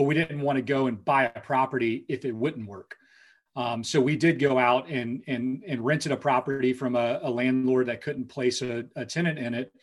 but 0.00 0.06
we 0.06 0.14
didn't 0.14 0.40
want 0.40 0.56
to 0.56 0.62
go 0.62 0.86
and 0.86 1.04
buy 1.04 1.24
a 1.24 1.40
property 1.40 2.06
if 2.08 2.24
it 2.24 2.34
wouldn't 2.34 2.66
work. 2.66 2.96
Um, 3.54 3.84
so 3.84 4.00
we 4.00 4.16
did 4.16 4.38
go 4.38 4.58
out 4.58 4.88
and 4.88 5.22
and 5.26 5.62
and 5.68 5.84
rented 5.84 6.10
a 6.10 6.16
property 6.16 6.72
from 6.72 6.96
a, 6.96 7.20
a 7.22 7.30
landlord 7.30 7.88
that 7.88 8.00
couldn't 8.00 8.30
place 8.30 8.62
a, 8.62 8.86
a, 8.96 9.04
tenant 9.04 9.38
in 9.38 9.52
it, 9.52 9.74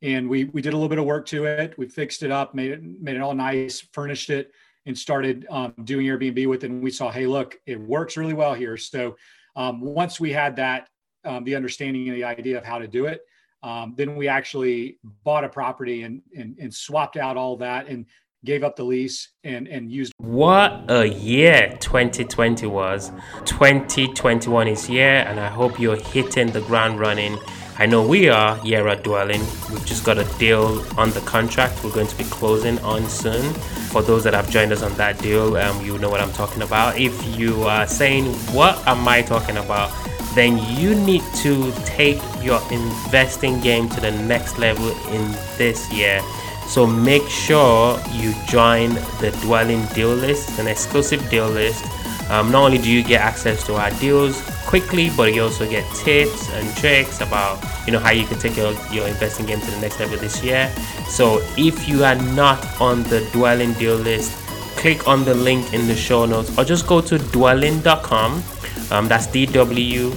and 0.00 0.28
we 0.28 0.44
we 0.44 0.62
did 0.62 0.74
a 0.74 0.76
little 0.76 0.88
bit 0.88 1.00
of 1.00 1.06
work 1.06 1.26
to 1.26 1.46
it. 1.46 1.76
We 1.76 1.88
fixed 1.88 2.22
it 2.22 2.30
up, 2.30 2.54
made 2.54 2.70
it 2.70 2.84
made 2.84 3.16
it 3.16 3.20
all 3.20 3.34
nice, 3.34 3.80
furnished 3.92 4.30
it, 4.30 4.52
and 4.86 4.96
started 4.96 5.44
um, 5.50 5.74
doing 5.82 6.06
Airbnb 6.06 6.46
with 6.46 6.62
it. 6.62 6.70
And 6.70 6.80
we 6.80 6.92
saw, 6.92 7.10
hey, 7.10 7.26
look, 7.26 7.56
it 7.66 7.80
works 7.80 8.16
really 8.16 8.32
well 8.32 8.54
here. 8.54 8.76
So 8.76 9.16
um, 9.56 9.80
once 9.80 10.20
we 10.20 10.30
had 10.30 10.54
that, 10.54 10.86
um, 11.24 11.42
the 11.42 11.56
understanding 11.56 12.08
and 12.08 12.16
the 12.16 12.22
idea 12.22 12.56
of 12.58 12.64
how 12.64 12.78
to 12.78 12.86
do 12.86 13.06
it, 13.06 13.22
um, 13.64 13.94
then 13.96 14.14
we 14.14 14.28
actually 14.28 14.98
bought 15.24 15.42
a 15.42 15.48
property 15.48 16.02
and, 16.02 16.22
and, 16.36 16.56
and 16.60 16.72
swapped 16.72 17.16
out 17.16 17.36
all 17.36 17.56
that 17.56 17.88
and 17.88 18.06
gave 18.44 18.62
up 18.62 18.76
the 18.76 18.84
lease 18.84 19.30
and, 19.42 19.66
and 19.66 19.90
used. 19.90 20.12
What 20.18 20.84
a 20.88 21.06
year 21.06 21.76
2020 21.80 22.66
was. 22.66 23.10
2021 23.46 24.68
is 24.68 24.84
here, 24.84 25.24
and 25.26 25.40
I 25.40 25.48
hope 25.48 25.80
you're 25.80 25.96
hitting 25.96 26.48
the 26.52 26.60
ground 26.60 27.00
running. 27.00 27.38
I 27.76 27.86
know 27.86 28.06
we 28.06 28.28
are 28.28 28.56
here 28.58 28.86
at 28.86 29.02
Dwellynn. 29.02 29.42
We've 29.70 29.84
just 29.84 30.04
got 30.04 30.18
a 30.18 30.24
deal 30.38 30.84
on 30.96 31.10
the 31.10 31.20
contract 31.20 31.82
we're 31.82 31.92
going 31.92 32.06
to 32.06 32.16
be 32.16 32.24
closing 32.24 32.78
on 32.80 33.08
soon. 33.08 33.52
For 33.90 34.02
those 34.02 34.22
that 34.24 34.34
have 34.34 34.48
joined 34.48 34.72
us 34.72 34.82
on 34.82 34.94
that 34.94 35.18
deal, 35.18 35.56
um, 35.56 35.84
you 35.84 35.98
know 35.98 36.10
what 36.10 36.20
I'm 36.20 36.32
talking 36.32 36.62
about. 36.62 36.98
If 36.98 37.36
you 37.36 37.64
are 37.64 37.86
saying, 37.86 38.26
What 38.54 38.86
am 38.86 39.08
I 39.08 39.22
talking 39.22 39.56
about? 39.56 39.90
then 40.34 40.58
you 40.76 40.96
need 40.96 41.22
to 41.32 41.72
take 41.84 42.20
your 42.42 42.60
investing 42.72 43.60
game 43.60 43.88
to 43.88 44.00
the 44.00 44.10
next 44.10 44.58
level 44.58 44.88
in 45.08 45.30
this 45.56 45.90
year. 45.92 46.20
So 46.66 46.86
make 46.86 47.28
sure 47.28 48.00
you 48.10 48.34
join 48.46 48.94
the 49.20 49.30
Dwellynn 49.42 49.92
deal 49.94 50.14
list, 50.14 50.58
an 50.58 50.66
exclusive 50.66 51.28
deal 51.30 51.48
list. 51.48 51.84
Um, 52.30 52.50
not 52.50 52.64
only 52.64 52.78
do 52.78 52.90
you 52.90 53.02
get 53.04 53.20
access 53.20 53.64
to 53.66 53.74
our 53.74 53.90
deals 53.92 54.40
quickly, 54.66 55.10
but 55.16 55.34
you 55.34 55.42
also 55.42 55.68
get 55.68 55.84
tips 55.94 56.50
and 56.52 56.76
tricks 56.76 57.20
about 57.20 57.62
you 57.86 57.92
know 57.92 57.98
how 57.98 58.10
you 58.10 58.24
can 58.26 58.38
take 58.38 58.56
your, 58.56 58.72
your 58.90 59.06
investing 59.06 59.46
game 59.46 59.60
to 59.60 59.70
the 59.70 59.80
next 59.80 60.00
level 60.00 60.16
this 60.16 60.42
year. 60.42 60.72
So 61.08 61.40
if 61.56 61.86
you 61.88 62.02
are 62.02 62.16
not 62.16 62.58
on 62.80 63.02
the 63.04 63.20
Dwellynn 63.32 63.78
deal 63.78 63.96
list, 63.96 64.32
click 64.76 65.06
on 65.06 65.24
the 65.24 65.34
link 65.34 65.72
in 65.74 65.86
the 65.86 65.94
show 65.94 66.24
notes 66.24 66.56
or 66.58 66.64
just 66.64 66.86
go 66.86 67.00
to 67.02 67.16
dwellynn.com. 67.16 68.42
um, 68.90 69.08
that's 69.08 69.26
D 69.26 69.46
W 69.46 70.12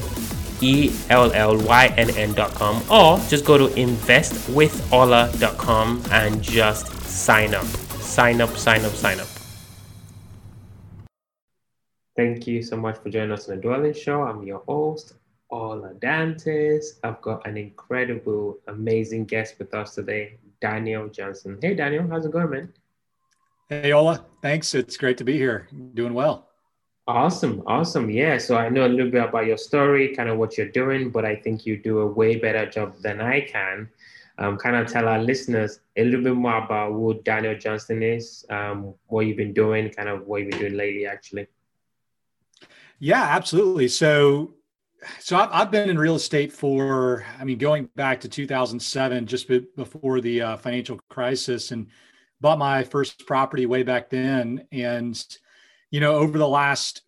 E 0.61 0.95
L 1.09 1.31
L 1.33 1.57
Y 1.57 1.87
N 1.97 2.09
N.com 2.09 2.81
or 2.89 3.19
just 3.27 3.43
go 3.45 3.57
to 3.57 3.67
investwithola.com 3.75 6.03
and 6.11 6.41
just 6.41 6.87
sign 7.03 7.53
up. 7.53 7.65
Sign 7.65 8.39
up, 8.41 8.57
sign 8.57 8.83
up, 8.85 8.91
sign 8.91 9.19
up. 9.19 9.27
Thank 12.15 12.47
you 12.47 12.63
so 12.63 12.75
much 12.75 12.97
for 12.97 13.11
joining 13.11 13.31
us 13.31 13.47
on 13.47 13.57
the 13.57 13.61
Dwellynn 13.61 13.95
Show. 13.95 14.23
I'm 14.23 14.41
your 14.41 14.63
host, 14.67 15.13
Ola 15.51 15.93
Dantes. 15.93 16.97
I've 17.03 17.21
got 17.21 17.45
an 17.45 17.57
incredible, 17.57 18.57
amazing 18.67 19.25
guest 19.25 19.59
with 19.59 19.75
us 19.75 19.93
today, 19.93 20.39
Daniel 20.59 21.09
Johnson. 21.09 21.59
Hey, 21.61 21.75
Daniel, 21.75 22.07
how's 22.09 22.25
it 22.25 22.31
going, 22.31 22.49
man? 22.49 22.73
Hey, 23.69 23.91
Ola. 23.91 24.25
Thanks. 24.41 24.73
It's 24.73 24.97
great 24.97 25.17
to 25.17 25.23
be 25.23 25.37
here. 25.37 25.67
Doing 25.93 26.15
well. 26.15 26.46
Awesome, 27.07 27.63
awesome. 27.65 28.09
Yeah. 28.09 28.37
So 28.37 28.57
I 28.57 28.67
know 28.67 28.85
a 28.85 28.89
little 28.89 29.09
bit 29.09 29.23
about 29.23 29.45
your 29.45 29.57
story, 29.57 30.13
kind 30.13 30.27
of 30.27 30.37
what 30.37 30.57
you're 30.57 30.67
doing, 30.67 31.09
but 31.09 31.23
I 31.23 31.37
think 31.37 31.65
you 31.65 31.77
do 31.77 31.99
a 31.99 32.07
way 32.07 32.35
better 32.35 32.65
job 32.69 33.01
than 33.01 33.21
I 33.21 33.41
can. 33.41 33.89
Um, 34.39 34.57
kind 34.57 34.75
of 34.75 34.91
tell 34.91 35.07
our 35.07 35.17
listeners 35.17 35.79
a 35.95 36.03
little 36.03 36.21
bit 36.21 36.35
more 36.35 36.57
about 36.57 36.91
who 36.91 37.19
Daniel 37.23 37.57
Johnson 37.57 38.03
is, 38.03 38.45
um, 38.49 38.93
what 39.07 39.25
you've 39.25 39.37
been 39.37 39.53
doing, 39.53 39.89
kind 39.89 40.09
of 40.09 40.27
what 40.27 40.41
you've 40.41 40.51
been 40.51 40.59
doing 40.59 40.75
lately, 40.75 41.07
actually. 41.07 41.47
Yeah, 42.99 43.23
absolutely. 43.23 43.87
So, 43.87 44.53
so 45.19 45.37
I've, 45.37 45.49
I've 45.51 45.71
been 45.71 45.89
in 45.89 45.97
real 45.97 46.15
estate 46.15 46.51
for, 46.51 47.25
I 47.39 47.45
mean, 47.45 47.57
going 47.57 47.89
back 47.95 48.21
to 48.21 48.29
2007, 48.29 49.25
just 49.25 49.47
before 49.75 50.19
the 50.21 50.41
uh, 50.41 50.57
financial 50.57 50.99
crisis, 51.09 51.71
and 51.71 51.87
bought 52.41 52.59
my 52.59 52.83
first 52.83 53.25
property 53.25 53.65
way 53.65 53.81
back 53.81 54.09
then, 54.09 54.67
and 54.71 55.25
you 55.91 55.99
know, 55.99 56.15
over 56.15 56.37
the 56.37 56.47
last, 56.47 57.01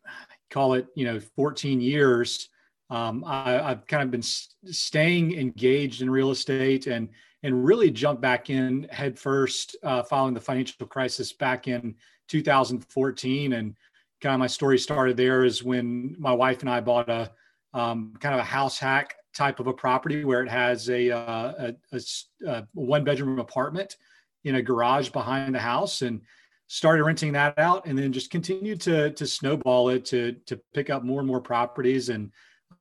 call 0.49 0.73
it, 0.73 0.87
you 0.95 1.05
know, 1.05 1.19
14 1.19 1.81
years, 1.81 2.49
um, 2.89 3.23
I, 3.25 3.51
have 3.51 3.85
kind 3.85 4.03
of 4.03 4.11
been 4.11 4.23
staying 4.23 5.35
engaged 5.35 6.01
in 6.01 6.09
real 6.09 6.31
estate 6.31 6.87
and 6.87 7.09
and 7.43 7.63
really 7.63 7.89
jumped 7.89 8.21
back 8.21 8.49
in 8.49 8.87
headfirst 8.91 9.77
uh, 9.83 10.03
following 10.03 10.33
the 10.33 10.41
financial 10.41 10.85
crisis 10.85 11.31
back 11.31 11.67
in 11.67 11.95
2014. 12.27 13.53
And 13.53 13.75
kind 14.21 14.33
of 14.33 14.39
my 14.39 14.47
story 14.47 14.77
started 14.77 15.15
there 15.15 15.45
is 15.45 15.63
when 15.63 16.15
my 16.19 16.33
wife 16.33 16.61
and 16.61 16.69
I 16.69 16.81
bought 16.81 17.09
a 17.09 17.31
um, 17.73 18.13
kind 18.19 18.33
of 18.33 18.41
a 18.41 18.43
house 18.43 18.77
hack 18.77 19.15
type 19.33 19.59
of 19.59 19.67
a 19.67 19.73
property 19.73 20.25
where 20.25 20.43
it 20.43 20.49
has 20.49 20.89
a, 20.89 21.11
uh, 21.11 21.53
a, 21.59 21.75
a, 21.93 22.01
a 22.47 22.67
one 22.73 23.03
bedroom 23.03 23.39
apartment 23.39 23.95
in 24.43 24.55
a 24.55 24.61
garage 24.61 25.09
behind 25.09 25.55
the 25.55 25.59
house 25.59 26.01
and 26.01 26.21
started 26.69 27.03
renting 27.03 27.33
that 27.33 27.57
out 27.57 27.87
and 27.87 27.97
then 27.97 28.13
just 28.13 28.29
continued 28.29 28.79
to 28.79 29.09
to 29.11 29.25
snowball 29.25 29.89
it 29.89 30.05
to 30.05 30.33
to 30.45 30.57
pick 30.73 30.91
up 30.91 31.03
more 31.03 31.19
and 31.19 31.27
more 31.27 31.41
properties. 31.41 32.09
And 32.09 32.31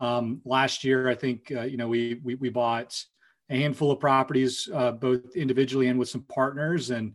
um, 0.00 0.40
last 0.44 0.84
year 0.84 1.08
i 1.08 1.14
think 1.14 1.50
uh, 1.56 1.62
you 1.62 1.76
know 1.76 1.88
we, 1.88 2.20
we, 2.22 2.36
we 2.36 2.50
bought 2.50 3.02
a 3.50 3.56
handful 3.56 3.90
of 3.90 3.98
properties 3.98 4.68
uh, 4.74 4.92
both 4.92 5.34
individually 5.34 5.88
and 5.88 5.98
with 5.98 6.08
some 6.08 6.22
partners. 6.22 6.90
And 6.90 7.14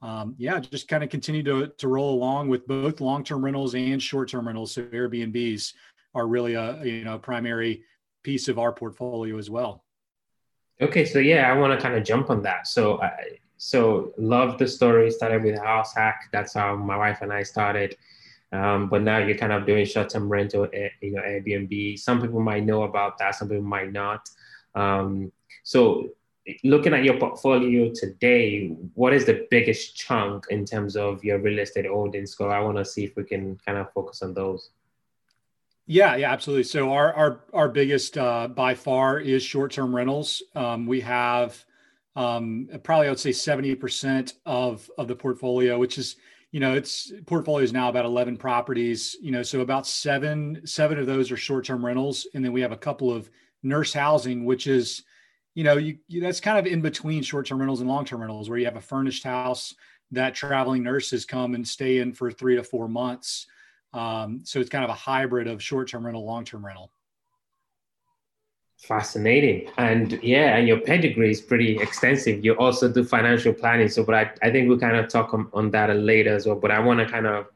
um, 0.00 0.34
yeah 0.38 0.60
just 0.60 0.88
kind 0.88 1.02
of 1.02 1.10
continue 1.10 1.42
to 1.42 1.72
to 1.76 1.88
roll 1.88 2.14
along 2.14 2.48
with 2.48 2.66
both 2.68 3.00
long-term 3.00 3.44
rentals 3.44 3.74
and 3.74 4.00
short-term 4.00 4.46
rentals. 4.46 4.72
So 4.72 4.84
airbnbs 4.84 5.72
are 6.14 6.28
really 6.28 6.54
a 6.54 6.84
you 6.84 7.04
know 7.04 7.18
primary 7.18 7.82
piece 8.22 8.46
of 8.46 8.60
our 8.60 8.72
portfolio 8.72 9.38
as 9.38 9.50
well. 9.50 9.84
Okay 10.80 11.04
so 11.04 11.18
yeah 11.18 11.52
i 11.52 11.58
want 11.58 11.76
to 11.76 11.82
kind 11.82 11.96
of 11.96 12.04
jump 12.04 12.30
on 12.30 12.42
that. 12.42 12.68
So 12.68 13.02
I, 13.02 13.10
so 13.64 14.12
love 14.18 14.58
the 14.58 14.66
story. 14.66 15.08
Started 15.08 15.44
with 15.44 15.56
house 15.56 15.94
hack. 15.94 16.28
That's 16.32 16.54
how 16.54 16.74
my 16.74 16.96
wife 16.96 17.18
and 17.22 17.32
I 17.32 17.44
started. 17.44 17.96
Um, 18.50 18.88
but 18.88 19.02
now 19.02 19.18
you're 19.18 19.36
kind 19.36 19.52
of 19.52 19.66
doing 19.66 19.86
short-term 19.86 20.28
rental, 20.28 20.66
eh, 20.72 20.88
you 21.00 21.12
know, 21.12 21.22
Airbnb. 21.22 21.96
Some 21.96 22.20
people 22.20 22.40
might 22.40 22.64
know 22.64 22.82
about 22.82 23.18
that. 23.18 23.36
Some 23.36 23.48
people 23.48 23.62
might 23.62 23.92
not. 23.92 24.28
Um, 24.74 25.30
so 25.62 26.08
looking 26.64 26.92
at 26.92 27.04
your 27.04 27.18
portfolio 27.20 27.92
today, 27.94 28.74
what 28.94 29.12
is 29.12 29.26
the 29.26 29.46
biggest 29.48 29.94
chunk 29.94 30.46
in 30.50 30.64
terms 30.64 30.96
of 30.96 31.22
your 31.22 31.38
real 31.38 31.60
estate 31.60 31.86
holdings? 31.86 32.36
So 32.36 32.48
I 32.48 32.58
want 32.58 32.78
to 32.78 32.84
see 32.84 33.04
if 33.04 33.14
we 33.14 33.22
can 33.22 33.60
kind 33.64 33.78
of 33.78 33.92
focus 33.92 34.22
on 34.22 34.34
those. 34.34 34.70
Yeah, 35.86 36.16
yeah, 36.16 36.32
absolutely. 36.32 36.64
So 36.64 36.90
our 36.92 37.12
our 37.14 37.40
our 37.52 37.68
biggest 37.68 38.18
uh, 38.18 38.48
by 38.48 38.74
far 38.74 39.20
is 39.20 39.44
short-term 39.44 39.94
rentals. 39.94 40.42
Um, 40.56 40.84
we 40.86 41.00
have 41.02 41.64
um, 42.16 42.68
probably 42.82 43.06
I 43.06 43.10
would 43.10 43.18
say 43.18 43.30
70% 43.30 44.34
of, 44.44 44.90
of 44.98 45.08
the 45.08 45.16
portfolio, 45.16 45.78
which 45.78 45.98
is, 45.98 46.16
you 46.50 46.60
know, 46.60 46.74
it's 46.74 47.10
portfolio 47.26 47.64
is 47.64 47.72
now 47.72 47.88
about 47.88 48.04
11 48.04 48.36
properties, 48.36 49.16
you 49.22 49.30
know, 49.30 49.42
so 49.42 49.60
about 49.60 49.86
seven, 49.86 50.60
seven 50.66 50.98
of 50.98 51.06
those 51.06 51.30
are 51.30 51.36
short-term 51.36 51.84
rentals. 51.84 52.26
And 52.34 52.44
then 52.44 52.52
we 52.52 52.60
have 52.60 52.72
a 52.72 52.76
couple 52.76 53.10
of 53.10 53.30
nurse 53.62 53.94
housing, 53.94 54.44
which 54.44 54.66
is, 54.66 55.04
you 55.54 55.64
know, 55.64 55.78
you, 55.78 55.98
you 56.08 56.20
that's 56.20 56.40
kind 56.40 56.58
of 56.58 56.66
in 56.66 56.82
between 56.82 57.22
short-term 57.22 57.58
rentals 57.58 57.80
and 57.80 57.88
long-term 57.88 58.20
rentals 58.20 58.50
where 58.50 58.58
you 58.58 58.66
have 58.66 58.76
a 58.76 58.80
furnished 58.80 59.24
house 59.24 59.74
that 60.10 60.34
traveling 60.34 60.82
nurses 60.82 61.24
come 61.24 61.54
and 61.54 61.66
stay 61.66 61.98
in 61.98 62.12
for 62.12 62.30
three 62.30 62.56
to 62.56 62.62
four 62.62 62.86
months. 62.86 63.46
Um, 63.94 64.40
so 64.44 64.60
it's 64.60 64.70
kind 64.70 64.84
of 64.84 64.90
a 64.90 64.94
hybrid 64.94 65.46
of 65.46 65.62
short-term 65.62 66.04
rental, 66.04 66.24
long-term 66.24 66.64
rental. 66.64 66.92
Fascinating. 68.82 69.70
And 69.78 70.18
yeah, 70.24 70.56
and 70.56 70.66
your 70.66 70.80
pedigree 70.80 71.30
is 71.30 71.40
pretty 71.40 71.78
extensive. 71.78 72.44
You 72.44 72.54
also 72.54 72.92
do 72.92 73.04
financial 73.04 73.52
planning. 73.52 73.88
So, 73.88 74.02
but 74.02 74.14
I, 74.16 74.30
I 74.42 74.50
think 74.50 74.68
we'll 74.68 74.80
kind 74.80 74.96
of 74.96 75.08
talk 75.08 75.32
on, 75.32 75.48
on 75.52 75.70
that 75.70 75.96
later 75.96 76.34
as 76.34 76.46
well. 76.46 76.56
But 76.56 76.72
I 76.72 76.80
want 76.80 76.98
to 76.98 77.06
kind 77.06 77.28
of 77.28 77.46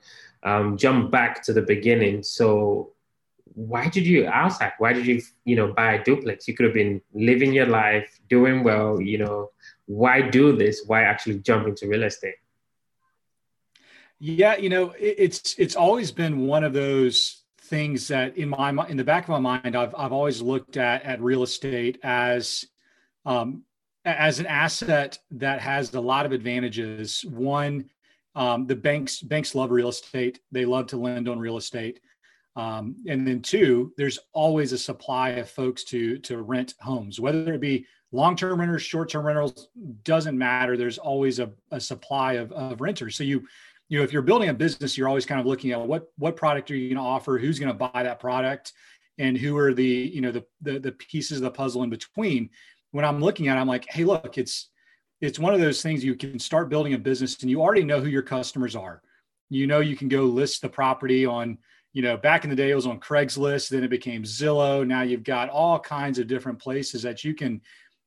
um, 0.44 0.76
jump 0.76 1.11
back 1.11 1.43
to 1.44 1.52
the 1.52 1.62
beginning. 1.62 2.23
So, 2.23 2.93
why 3.55 3.88
did 3.88 4.06
you 4.06 4.25
ask 4.26 4.61
that? 4.61 4.75
Why 4.78 4.93
did 4.93 5.05
you, 5.05 5.20
you 5.44 5.56
know, 5.56 5.73
buy 5.73 5.94
a 5.94 6.05
duplex? 6.05 6.46
You 6.46 6.55
could 6.55 6.64
have 6.64 6.75
been 6.75 7.02
living 7.12 7.52
your 7.52 7.67
life, 7.67 8.20
doing 8.29 8.62
well, 8.62 9.00
you 9.00 9.19
know, 9.19 9.50
why 9.87 10.20
do 10.20 10.55
this? 10.56 10.84
Why 10.87 11.02
actually 11.02 11.40
jump 11.40 11.67
into 11.67 11.88
real 11.88 12.05
estate? 12.05 12.37
Yeah, 14.20 14.56
you 14.56 14.69
know, 14.69 14.90
it, 14.93 15.17
it's 15.19 15.55
it's 15.58 15.75
always 15.75 16.12
been 16.12 16.46
one 16.46 16.62
of 16.62 16.72
those 16.72 17.43
things 17.67 18.09
that 18.09 18.37
in 18.37 18.49
my 18.49 18.71
in 18.89 18.97
the 18.97 19.05
back 19.05 19.25
of 19.25 19.31
my 19.31 19.39
mind 19.39 19.77
I've 19.77 19.95
I've 19.97 20.13
always 20.13 20.41
looked 20.41 20.77
at 20.77 21.03
at 21.03 21.21
real 21.21 21.43
estate 21.43 21.99
as 22.03 22.65
um, 23.25 23.63
as 24.05 24.39
an 24.39 24.47
asset 24.47 25.19
that 25.33 25.61
has 25.61 25.93
a 25.95 26.01
lot 26.01 26.27
of 26.27 26.33
advantages. 26.33 27.25
One, 27.25 27.91
um, 28.35 28.67
the 28.67 28.77
banks 28.77 29.21
banks 29.21 29.55
love 29.55 29.71
real 29.71 29.89
estate; 29.89 30.41
they 30.53 30.65
love 30.65 30.87
to 30.89 30.97
lend 30.97 31.29
on 31.29 31.39
real 31.39 31.57
estate. 31.57 32.01
Um, 32.55 32.97
and 33.07 33.27
then 33.27 33.43
two, 33.43 33.93
there's 33.99 34.19
always 34.33 34.73
a 34.73 34.79
supply 34.79 35.31
of 35.31 35.51
folks 35.51 35.85
to 35.85 36.19
to 36.19 36.41
rent 36.43 36.75
homes, 36.81 37.21
whether 37.21 37.53
it 37.53 37.61
be 37.61 37.87
long-term 38.13 38.59
renters, 38.59 38.83
short-term 38.83 39.27
rentals, 39.27 39.69
doesn't 40.05 40.39
matter. 40.39 40.77
There's 40.77 40.97
always 40.97 41.39
a, 41.39 41.51
a 41.71 41.81
supply 41.81 42.35
of, 42.35 42.53
of 42.53 42.81
renters. 42.81 43.17
So 43.17 43.25
you 43.25 43.47
you 43.88 43.99
know, 43.99 44.05
if 44.05 44.12
you're 44.12 44.23
building 44.23 44.49
a 44.49 44.55
business, 44.55 44.99
you're 44.99 45.09
always 45.09 45.27
kind 45.27 45.41
of 45.41 45.47
looking 45.47 45.73
at 45.73 45.81
what 45.81 46.11
what 46.19 46.37
product 46.37 46.71
are 46.71 46.77
you 46.77 46.88
going 46.88 47.03
to 47.03 47.09
offer, 47.09 47.38
who's 47.38 47.59
going 47.59 47.73
to 47.73 47.91
buy 47.93 48.03
that 48.03 48.21
product, 48.21 48.73
and 49.19 49.37
who 49.37 49.56
are 49.56 49.73
the 49.73 49.85
you 49.85 50.21
know 50.21 50.33
the, 50.33 50.44
the 50.62 50.79
the 50.79 50.93
pieces 50.93 51.38
of 51.38 51.44
the 51.44 51.50
puzzle 51.50 51.83
in 51.83 51.91
between. 51.91 52.50
When 52.91 53.05
I'm 53.05 53.21
looking 53.21 53.49
at, 53.49 53.56
it, 53.56 53.61
I'm 53.61 53.69
like, 53.69 53.87
hey, 53.88 54.05
look, 54.05 54.38
it's 54.38 54.71
it's 55.21 55.38
one 55.38 55.55
of 55.55 55.61
those 55.61 55.83
things 55.83 56.05
you 56.05 56.15
can 56.15 56.38
start 56.38 56.69
building 56.69 56.94
a 56.94 56.99
business 56.99 57.41
and 57.41 57.50
you 57.50 57.62
already 57.62 57.85
know 57.85 58.00
who 58.00 58.09
your 58.09 58.23
customers 58.23 58.77
are. 58.77 59.03
You 59.49 59.67
know, 59.67 59.81
you 59.81 59.97
can 59.97 60.09
go 60.09 60.25
list 60.25 60.61
the 60.61 60.69
property 60.69 61.25
on, 61.25 61.59
you 61.93 62.03
know, 62.03 62.17
back 62.17 62.44
in 62.44 62.50
the 62.50 62.56
day 62.56 62.71
it 62.71 62.75
was 62.75 62.87
on 62.87 63.00
Craigslist, 63.00 63.71
then 63.71 63.85
it 63.85 63.89
became 63.89 64.25
Zillow. 64.25 64.87
Now 64.87 65.03
you've 65.03 65.25
got 65.25 65.49
all 65.49 65.79
kinds 65.79 66.19
of 66.19 66.27
different 66.27 66.59
places 66.59 67.03
that 67.03 67.25
you 67.25 67.35
can, 67.35 67.62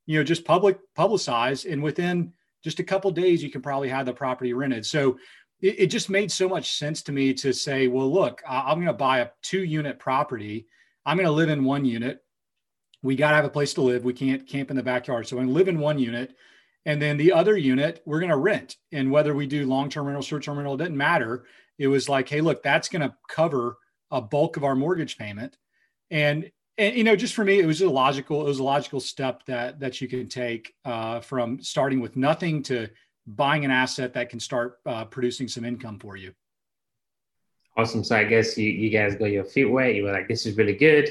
you 0.05 0.19
know, 0.19 0.23
just 0.23 0.45
public 0.45 0.77
publicize, 0.95 1.71
and 1.71 1.81
within 1.81 2.33
just 2.63 2.79
a 2.79 2.83
couple 2.83 3.09
days 3.11 3.41
you 3.41 3.49
can 3.49 3.61
probably 3.61 3.89
have 3.89 4.05
the 4.05 4.13
property 4.13 4.53
rented. 4.53 4.85
So 4.85 5.17
it, 5.61 5.79
it, 5.79 5.87
just 5.87 6.09
made 6.09 6.31
so 6.31 6.47
much 6.47 6.77
sense 6.77 7.01
to 7.03 7.11
me 7.11 7.33
to 7.35 7.53
say, 7.53 7.87
well, 7.87 8.11
look, 8.11 8.41
I'm 8.47 8.77
going 8.77 8.87
to 8.87 8.93
buy 8.93 9.19
a 9.19 9.29
two 9.41 9.63
unit 9.63 9.99
property. 9.99 10.67
I'm 11.05 11.17
going 11.17 11.27
to 11.27 11.31
live 11.31 11.49
in 11.49 11.63
one 11.63 11.85
unit. 11.85 12.23
We 13.01 13.15
got 13.15 13.31
to 13.31 13.35
have 13.37 13.45
a 13.45 13.49
place 13.49 13.73
to 13.75 13.81
live. 13.81 14.03
We 14.03 14.13
can't 14.13 14.47
camp 14.47 14.69
in 14.69 14.77
the 14.77 14.83
backyard. 14.83 15.27
So 15.27 15.37
I'm 15.37 15.45
going 15.45 15.47
to 15.49 15.53
live 15.53 15.67
in 15.67 15.79
one 15.79 15.99
unit. 15.99 16.35
And 16.85 17.01
then 17.01 17.17
the 17.17 17.33
other 17.33 17.57
unit, 17.57 18.01
we're 18.05 18.19
going 18.19 18.31
to 18.31 18.37
rent. 18.37 18.77
And 18.91 19.11
whether 19.11 19.33
we 19.33 19.47
do 19.47 19.65
long 19.65 19.89
term 19.89 20.05
rental, 20.05 20.21
short 20.21 20.43
term 20.43 20.57
rental, 20.57 20.75
it 20.75 20.77
didn't 20.77 20.97
matter. 20.97 21.45
It 21.77 21.87
was 21.87 22.09
like, 22.09 22.27
hey, 22.27 22.41
look, 22.41 22.63
that's 22.63 22.89
going 22.89 23.01
to 23.01 23.15
cover 23.27 23.77
a 24.11 24.21
bulk 24.21 24.57
of 24.57 24.63
our 24.63 24.75
mortgage 24.75 25.17
payment. 25.17 25.57
And, 26.09 26.51
and 26.77 26.95
you 26.95 27.03
know, 27.03 27.15
just 27.15 27.33
for 27.33 27.43
me, 27.43 27.59
it 27.59 27.65
was 27.65 27.81
a 27.81 27.89
logical, 27.89 28.41
it 28.41 28.45
was 28.45 28.59
a 28.59 28.63
logical 28.63 28.99
step 28.99 29.45
that 29.45 29.79
that 29.81 29.99
you 30.01 30.07
can 30.07 30.27
take 30.27 30.73
uh, 30.85 31.19
from 31.19 31.61
starting 31.61 31.99
with 31.99 32.15
nothing 32.15 32.63
to 32.63 32.87
buying 33.27 33.65
an 33.65 33.71
asset 33.71 34.13
that 34.13 34.29
can 34.29 34.39
start 34.39 34.79
uh, 34.85 35.05
producing 35.05 35.47
some 35.47 35.65
income 35.65 35.99
for 35.99 36.15
you. 36.15 36.33
Awesome. 37.77 38.03
So 38.03 38.15
I 38.15 38.23
guess 38.23 38.57
you, 38.57 38.69
you 38.69 38.89
guys 38.89 39.15
got 39.15 39.25
your 39.25 39.45
feet 39.45 39.65
wet. 39.65 39.95
You 39.95 40.03
were 40.03 40.11
like, 40.11 40.27
this 40.27 40.45
is 40.45 40.57
really 40.57 40.75
good 40.75 41.09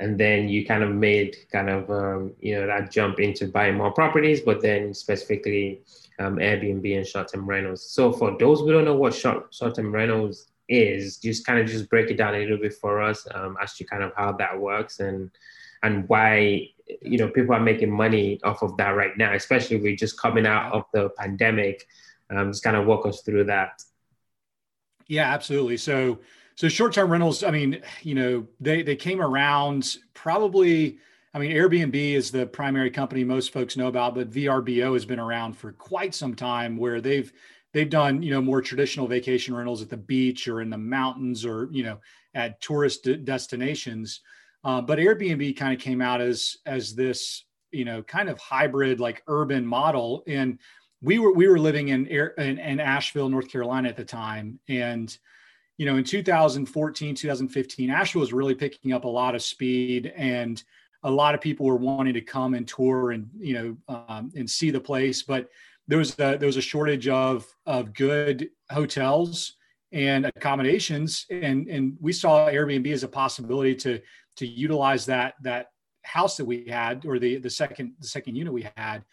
and 0.00 0.18
then 0.18 0.48
you 0.48 0.66
kind 0.66 0.82
of 0.82 0.90
made 0.90 1.36
kind 1.50 1.70
of 1.70 1.90
um, 1.90 2.32
you 2.40 2.54
know 2.54 2.66
that 2.66 2.90
jump 2.90 3.18
into 3.20 3.46
buying 3.46 3.74
more 3.74 3.92
properties 3.92 4.40
but 4.40 4.60
then 4.60 4.92
specifically 4.92 5.80
um, 6.18 6.36
airbnb 6.36 6.96
and 6.96 7.06
short-term 7.06 7.46
rentals 7.46 7.88
so 7.88 8.12
for 8.12 8.36
those 8.38 8.60
who 8.60 8.72
don't 8.72 8.84
know 8.84 8.94
what 8.94 9.14
short, 9.14 9.52
short-term 9.54 9.92
rentals 9.92 10.48
is 10.68 11.18
just 11.18 11.46
kind 11.46 11.58
of 11.58 11.66
just 11.66 11.88
break 11.88 12.10
it 12.10 12.16
down 12.16 12.34
a 12.34 12.38
little 12.38 12.58
bit 12.58 12.74
for 12.74 13.00
us 13.00 13.26
um, 13.34 13.56
as 13.62 13.74
to 13.74 13.84
kind 13.84 14.02
of 14.02 14.12
how 14.16 14.32
that 14.32 14.58
works 14.58 15.00
and 15.00 15.30
and 15.82 16.08
why 16.08 16.68
you 17.02 17.18
know 17.18 17.28
people 17.28 17.54
are 17.54 17.60
making 17.60 17.90
money 17.90 18.40
off 18.44 18.62
of 18.62 18.76
that 18.76 18.90
right 18.90 19.16
now 19.16 19.34
especially 19.34 19.76
we're 19.76 19.96
just 19.96 20.20
coming 20.20 20.46
out 20.46 20.72
of 20.72 20.84
the 20.92 21.10
pandemic 21.18 21.86
um, 22.30 22.50
just 22.50 22.62
kind 22.62 22.76
of 22.76 22.86
walk 22.86 23.06
us 23.06 23.22
through 23.22 23.44
that 23.44 23.82
yeah 25.08 25.32
absolutely 25.32 25.76
so 25.76 26.18
so 26.56 26.68
short-term 26.68 27.12
rentals, 27.12 27.44
I 27.44 27.50
mean, 27.50 27.82
you 28.02 28.14
know, 28.14 28.46
they 28.60 28.82
they 28.82 28.96
came 28.96 29.20
around 29.20 29.98
probably. 30.14 30.98
I 31.34 31.38
mean, 31.38 31.52
Airbnb 31.52 31.94
is 31.94 32.30
the 32.30 32.46
primary 32.46 32.90
company 32.90 33.22
most 33.22 33.52
folks 33.52 33.76
know 33.76 33.88
about, 33.88 34.14
but 34.14 34.30
VRBO 34.30 34.94
has 34.94 35.04
been 35.04 35.18
around 35.18 35.52
for 35.52 35.72
quite 35.72 36.14
some 36.14 36.34
time, 36.34 36.78
where 36.78 37.02
they've 37.02 37.30
they've 37.74 37.90
done 37.90 38.22
you 38.22 38.30
know 38.30 38.40
more 38.40 38.62
traditional 38.62 39.06
vacation 39.06 39.54
rentals 39.54 39.82
at 39.82 39.90
the 39.90 39.98
beach 39.98 40.48
or 40.48 40.62
in 40.62 40.70
the 40.70 40.78
mountains 40.78 41.44
or 41.44 41.68
you 41.70 41.82
know 41.84 41.98
at 42.34 42.58
tourist 42.62 43.06
destinations. 43.24 44.22
Uh, 44.66 44.82
but 44.82 44.98
Airbnb 44.98 45.56
kind 45.56 45.72
of 45.72 45.80
came 45.80 46.02
out 46.02 46.20
as 46.20 46.58
as 46.66 46.94
this 46.94 47.44
you 47.70 47.86
know 47.86 48.02
kind 48.02 48.28
of 48.28 48.38
hybrid 48.38 49.00
like 49.00 49.22
urban 49.28 49.64
model, 49.64 50.22
and 50.26 50.58
we 51.00 51.18
were 51.18 51.32
we 51.32 51.48
were 51.48 51.58
living 51.58 51.88
in 51.88 52.06
in, 52.06 52.58
in 52.58 52.80
Asheville, 52.80 53.30
North 53.30 53.48
Carolina 53.48 53.88
at 53.88 53.96
the 53.96 54.04
time, 54.04 54.60
and 54.68 55.16
you 55.78 55.84
know, 55.84 55.96
in 55.96 56.04
2014, 56.04 57.14
2015, 57.14 57.90
Asheville 57.90 58.20
was 58.20 58.32
really 58.32 58.54
picking 58.54 58.92
up 58.92 59.04
a 59.04 59.08
lot 59.08 59.34
of 59.34 59.42
speed 59.42 60.12
and 60.16 60.62
a 61.02 61.10
lot 61.10 61.34
of 61.34 61.40
people 61.40 61.66
were 61.66 61.76
wanting 61.76 62.14
to 62.14 62.20
come 62.20 62.54
and 62.54 62.66
tour 62.66 63.12
and, 63.12 63.28
you 63.38 63.54
know, 63.54 63.76
um, 64.08 64.32
and 64.34 64.48
see 64.48 64.70
the 64.70 64.80
place. 64.80 65.22
But 65.22 65.48
there 65.86 65.98
was 65.98 66.14
a, 66.14 66.36
there 66.38 66.46
was 66.46 66.56
a 66.56 66.62
shortage 66.62 67.08
of, 67.08 67.46
of 67.66 67.92
good 67.92 68.48
hotels 68.70 69.54
and 69.92 70.26
accommodations. 70.26 71.26
And, 71.30 71.68
and 71.68 71.96
we 72.00 72.12
saw 72.12 72.48
Airbnb 72.48 72.90
as 72.90 73.04
a 73.04 73.08
possibility 73.08 73.74
to, 73.76 74.00
to 74.36 74.46
utilize 74.46 75.06
that, 75.06 75.34
that 75.42 75.70
house 76.02 76.36
that 76.36 76.44
we 76.44 76.66
had, 76.66 77.04
or 77.06 77.18
the, 77.18 77.38
the 77.38 77.50
second, 77.50 77.94
the 78.00 78.06
second 78.06 78.36
unit 78.36 78.52
we 78.52 78.68
had. 78.76 79.04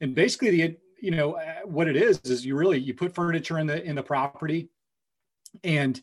And 0.00 0.14
basically 0.14 0.50
the, 0.50 0.76
you 1.00 1.10
know, 1.10 1.38
what 1.64 1.88
it 1.88 1.96
is, 1.96 2.20
is 2.24 2.44
you 2.44 2.56
really, 2.56 2.78
you 2.78 2.94
put 2.94 3.14
furniture 3.14 3.58
in 3.58 3.66
the, 3.66 3.82
in 3.82 3.96
the 3.96 4.02
property 4.02 4.70
and 5.64 6.00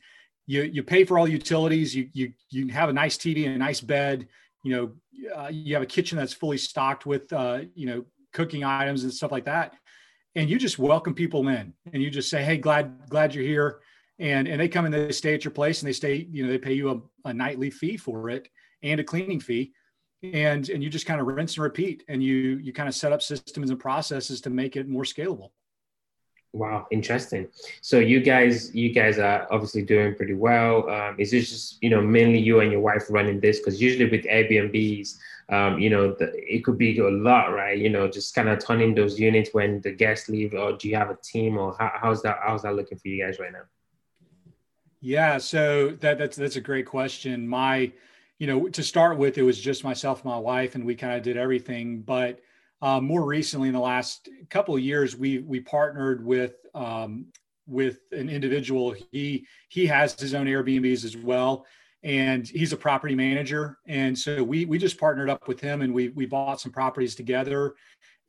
you 0.47 0.63
you 0.63 0.81
pay 0.81 1.03
for 1.03 1.19
all 1.19 1.27
utilities. 1.27 1.93
You 1.95 2.09
you 2.13 2.33
you 2.49 2.67
have 2.69 2.89
a 2.89 2.93
nice 2.93 3.17
TV 3.17 3.45
and 3.45 3.55
a 3.55 3.57
nice 3.57 3.81
bed. 3.81 4.27
You 4.63 4.71
know, 4.75 5.35
uh, 5.35 5.49
you 5.49 5.73
have 5.75 5.83
a 5.83 5.87
kitchen 5.87 6.17
that's 6.17 6.33
fully 6.33 6.57
stocked 6.57 7.05
with 7.05 7.31
uh, 7.31 7.61
you 7.75 7.85
know 7.85 8.05
cooking 8.33 8.63
items 8.63 9.03
and 9.03 9.13
stuff 9.13 9.31
like 9.31 9.45
that. 9.45 9.73
And 10.35 10.49
you 10.49 10.57
just 10.57 10.79
welcome 10.79 11.13
people 11.13 11.47
in, 11.49 11.73
and 11.91 12.01
you 12.01 12.09
just 12.09 12.29
say, 12.29 12.43
"Hey, 12.43 12.57
glad 12.57 13.09
glad 13.09 13.35
you're 13.35 13.43
here." 13.43 13.79
And 14.19 14.47
and 14.47 14.59
they 14.59 14.69
come 14.69 14.85
and 14.85 14.93
they 14.93 15.11
stay 15.11 15.33
at 15.33 15.43
your 15.43 15.51
place, 15.51 15.81
and 15.81 15.87
they 15.87 15.93
stay. 15.93 16.27
You 16.31 16.43
know, 16.43 16.49
they 16.49 16.57
pay 16.57 16.73
you 16.73 16.89
a, 16.91 17.29
a 17.29 17.33
nightly 17.33 17.69
fee 17.69 17.97
for 17.97 18.29
it 18.29 18.47
and 18.83 18.99
a 18.99 19.03
cleaning 19.03 19.39
fee 19.39 19.73
and 20.23 20.69
and 20.69 20.83
you 20.83 20.89
just 20.89 21.05
kind 21.05 21.21
of 21.21 21.27
rinse 21.27 21.55
and 21.55 21.63
repeat 21.63 22.03
and 22.07 22.23
you 22.23 22.57
you 22.57 22.73
kind 22.73 22.89
of 22.89 22.95
set 22.95 23.11
up 23.11 23.21
systems 23.21 23.69
and 23.69 23.79
processes 23.79 24.41
to 24.41 24.49
make 24.49 24.75
it 24.75 24.87
more 24.87 25.03
scalable 25.03 25.51
Wow, 26.53 26.87
interesting. 26.91 27.49
So 27.81 27.99
you 27.99 28.21
guys, 28.21 28.73
you 28.73 28.91
guys 28.93 29.19
are 29.19 29.47
obviously 29.51 29.83
doing 29.83 30.15
pretty 30.15 30.33
well. 30.33 30.89
Um, 30.89 31.15
is 31.19 31.31
this 31.31 31.49
just 31.49 31.83
you 31.83 31.89
know 31.89 32.01
mainly 32.01 32.39
you 32.39 32.61
and 32.61 32.71
your 32.71 32.81
wife 32.81 33.05
running 33.09 33.39
this? 33.39 33.59
Because 33.59 33.81
usually 33.81 34.09
with 34.09 34.25
Airbnbs, 34.25 35.17
um, 35.49 35.77
you 35.79 35.89
know, 35.89 36.13
the, 36.13 36.31
it 36.35 36.63
could 36.63 36.77
be 36.77 36.97
a 36.97 37.09
lot, 37.09 37.53
right? 37.53 37.77
You 37.77 37.89
know, 37.89 38.07
just 38.07 38.33
kind 38.33 38.49
of 38.49 38.63
turning 38.63 38.95
those 38.95 39.19
units 39.19 39.53
when 39.53 39.81
the 39.81 39.91
guests 39.91 40.29
leave, 40.29 40.53
or 40.53 40.73
do 40.73 40.89
you 40.89 40.95
have 40.95 41.09
a 41.09 41.17
team, 41.21 41.57
or 41.57 41.75
how, 41.77 41.91
how's 41.93 42.21
that? 42.23 42.39
How's 42.41 42.63
that 42.63 42.75
looking 42.75 42.97
for 42.97 43.07
you 43.07 43.23
guys 43.23 43.39
right 43.39 43.51
now? 43.51 43.63
Yeah, 44.99 45.37
so 45.37 45.89
that 45.99 46.17
that's 46.17 46.37
that's 46.37 46.55
a 46.55 46.61
great 46.61 46.85
question. 46.85 47.47
My, 47.47 47.91
you 48.39 48.47
know, 48.47 48.67
to 48.69 48.83
start 48.83 49.17
with, 49.17 49.37
it 49.37 49.43
was 49.43 49.59
just 49.59 49.83
myself 49.83 50.23
my 50.23 50.37
wife, 50.37 50.75
and 50.75 50.85
we 50.85 50.95
kind 50.95 51.13
of 51.13 51.23
did 51.23 51.37
everything, 51.37 52.01
but 52.01 52.39
uh, 52.81 52.99
more 53.01 53.23
recently, 53.23 53.69
in 53.69 53.73
the 53.73 53.79
last 53.79 54.29
couple 54.49 54.75
of 54.75 54.81
years, 54.81 55.15
we 55.15 55.39
we 55.39 55.59
partnered 55.59 56.23
with 56.23 56.55
um, 56.75 57.25
with 57.65 57.99
an 58.11 58.29
individual. 58.29 58.95
He 59.11 59.47
he 59.69 59.87
has 59.87 60.19
his 60.19 60.33
own 60.33 60.45
Airbnbs 60.45 61.03
as 61.03 61.17
well, 61.17 61.65
and 62.03 62.47
he's 62.47 62.73
a 62.73 62.77
property 62.77 63.15
manager. 63.15 63.79
And 63.87 64.17
so 64.17 64.43
we 64.43 64.65
we 64.65 64.77
just 64.77 64.99
partnered 64.99 65.29
up 65.29 65.47
with 65.47 65.59
him, 65.59 65.81
and 65.81 65.91
we 65.91 66.09
we 66.09 66.27
bought 66.27 66.61
some 66.61 66.71
properties 66.71 67.15
together. 67.15 67.73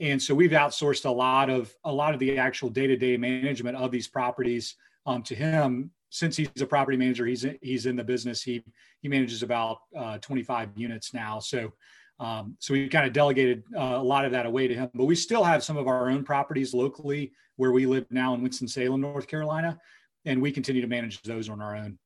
And 0.01 0.23
so 0.23 0.35
we've 0.35 0.53
outsourced 0.53 1.05
a 1.05 1.11
lot 1.11 1.51
of 1.51 1.75
a 1.85 1.93
lot 1.93 2.15
of 2.15 2.21
the 2.21 2.39
actual 2.39 2.71
day 2.71 2.87
to 2.87 2.97
day 2.97 3.19
management 3.19 3.77
of 3.77 3.91
these 3.91 4.09
properties 4.09 4.77
um, 5.05 5.23
to 5.25 5.35
him. 5.35 5.91
Since 6.11 6.37
he's 6.37 6.49
a 6.61 6.67
property 6.67 6.97
manager, 6.97 7.27
he's 7.27 7.47
he's 7.61 7.87
in 7.87 7.97
the 7.97 8.05
business. 8.05 8.43
He 8.43 8.65
he 9.01 9.09
manages 9.09 9.43
about 9.43 9.79
uh, 9.97 10.19
25 10.19 10.71
units 10.77 11.13
now. 11.13 11.39
So 11.39 11.73
um, 12.21 12.57
so 12.59 12.75
we 12.75 12.89
kind 12.89 13.07
of 13.07 13.13
delegated 13.13 13.63
uh, 13.77 13.97
a 13.97 14.03
lot 14.03 14.25
of 14.25 14.33
that 14.33 14.47
away 14.47 14.67
to 14.67 14.75
him, 14.75 14.91
but 14.95 15.05
we 15.05 15.15
still 15.15 15.45
have 15.45 15.63
some 15.63 15.77
of 15.77 15.87
our 15.87 16.11
own 16.11 16.25
properties 16.25 16.75
locally 16.75 17.33
where 17.57 17.73
we 17.73 17.87
live 17.87 18.07
now 18.11 18.35
in 18.35 18.43
Winston-Salem, 18.43 19.01
North 19.01 19.29
Carolina, 19.29 19.79
and 20.25 20.43
we 20.43 20.51
continue 20.51 20.83
to 20.83 20.89
manage 20.89 21.23
those 21.23 21.49
on 21.49 21.61
our 21.61 21.77
own. 21.77 21.99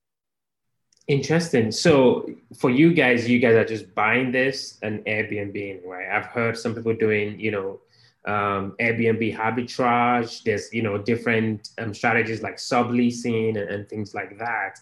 Interesting. 1.09 1.73
So 1.73 2.31
for 2.59 2.71
you 2.71 2.93
guys, 2.93 3.29
you 3.29 3.39
guys 3.39 3.55
are 3.55 3.65
just 3.65 3.95
buying 3.95 4.31
this 4.31 4.79
and 4.83 5.05
Airbnb, 5.05 5.85
right? 5.85 6.09
I've 6.09 6.27
heard 6.27 6.57
some 6.57 6.75
people 6.75 6.95
doing, 6.95 7.41
you 7.41 7.51
know, 7.51 7.81
um, 8.25 8.75
Airbnb 8.81 9.37
arbitrage. 9.37 10.43
There's, 10.43 10.73
you 10.73 10.83
know, 10.83 10.99
different 10.99 11.71
um, 11.79 11.93
strategies 11.95 12.43
like 12.43 12.57
subleasing 12.57 13.59
and, 13.61 13.69
and 13.71 13.89
things 13.89 14.15
like 14.15 14.39
that. 14.39 14.79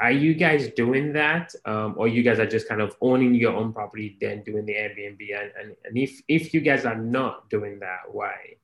Are 0.00 0.10
you 0.10 0.34
guys 0.34 0.70
doing 0.70 1.12
that, 1.12 1.54
um, 1.66 1.94
or 1.96 2.08
you 2.08 2.24
guys 2.24 2.40
are 2.40 2.46
just 2.46 2.68
kind 2.68 2.80
of 2.80 2.96
owning 3.00 3.32
your 3.34 3.54
own 3.54 3.72
property, 3.72 4.16
then 4.20 4.42
doing 4.42 4.66
the 4.66 4.74
Airbnb? 4.74 5.20
And, 5.20 5.52
and, 5.60 5.76
and 5.84 5.96
if 5.96 6.20
if 6.26 6.52
you 6.52 6.60
guys 6.60 6.84
are 6.84 6.96
not 6.96 7.48
doing 7.48 7.78
that, 7.78 8.00
why? 8.10 8.56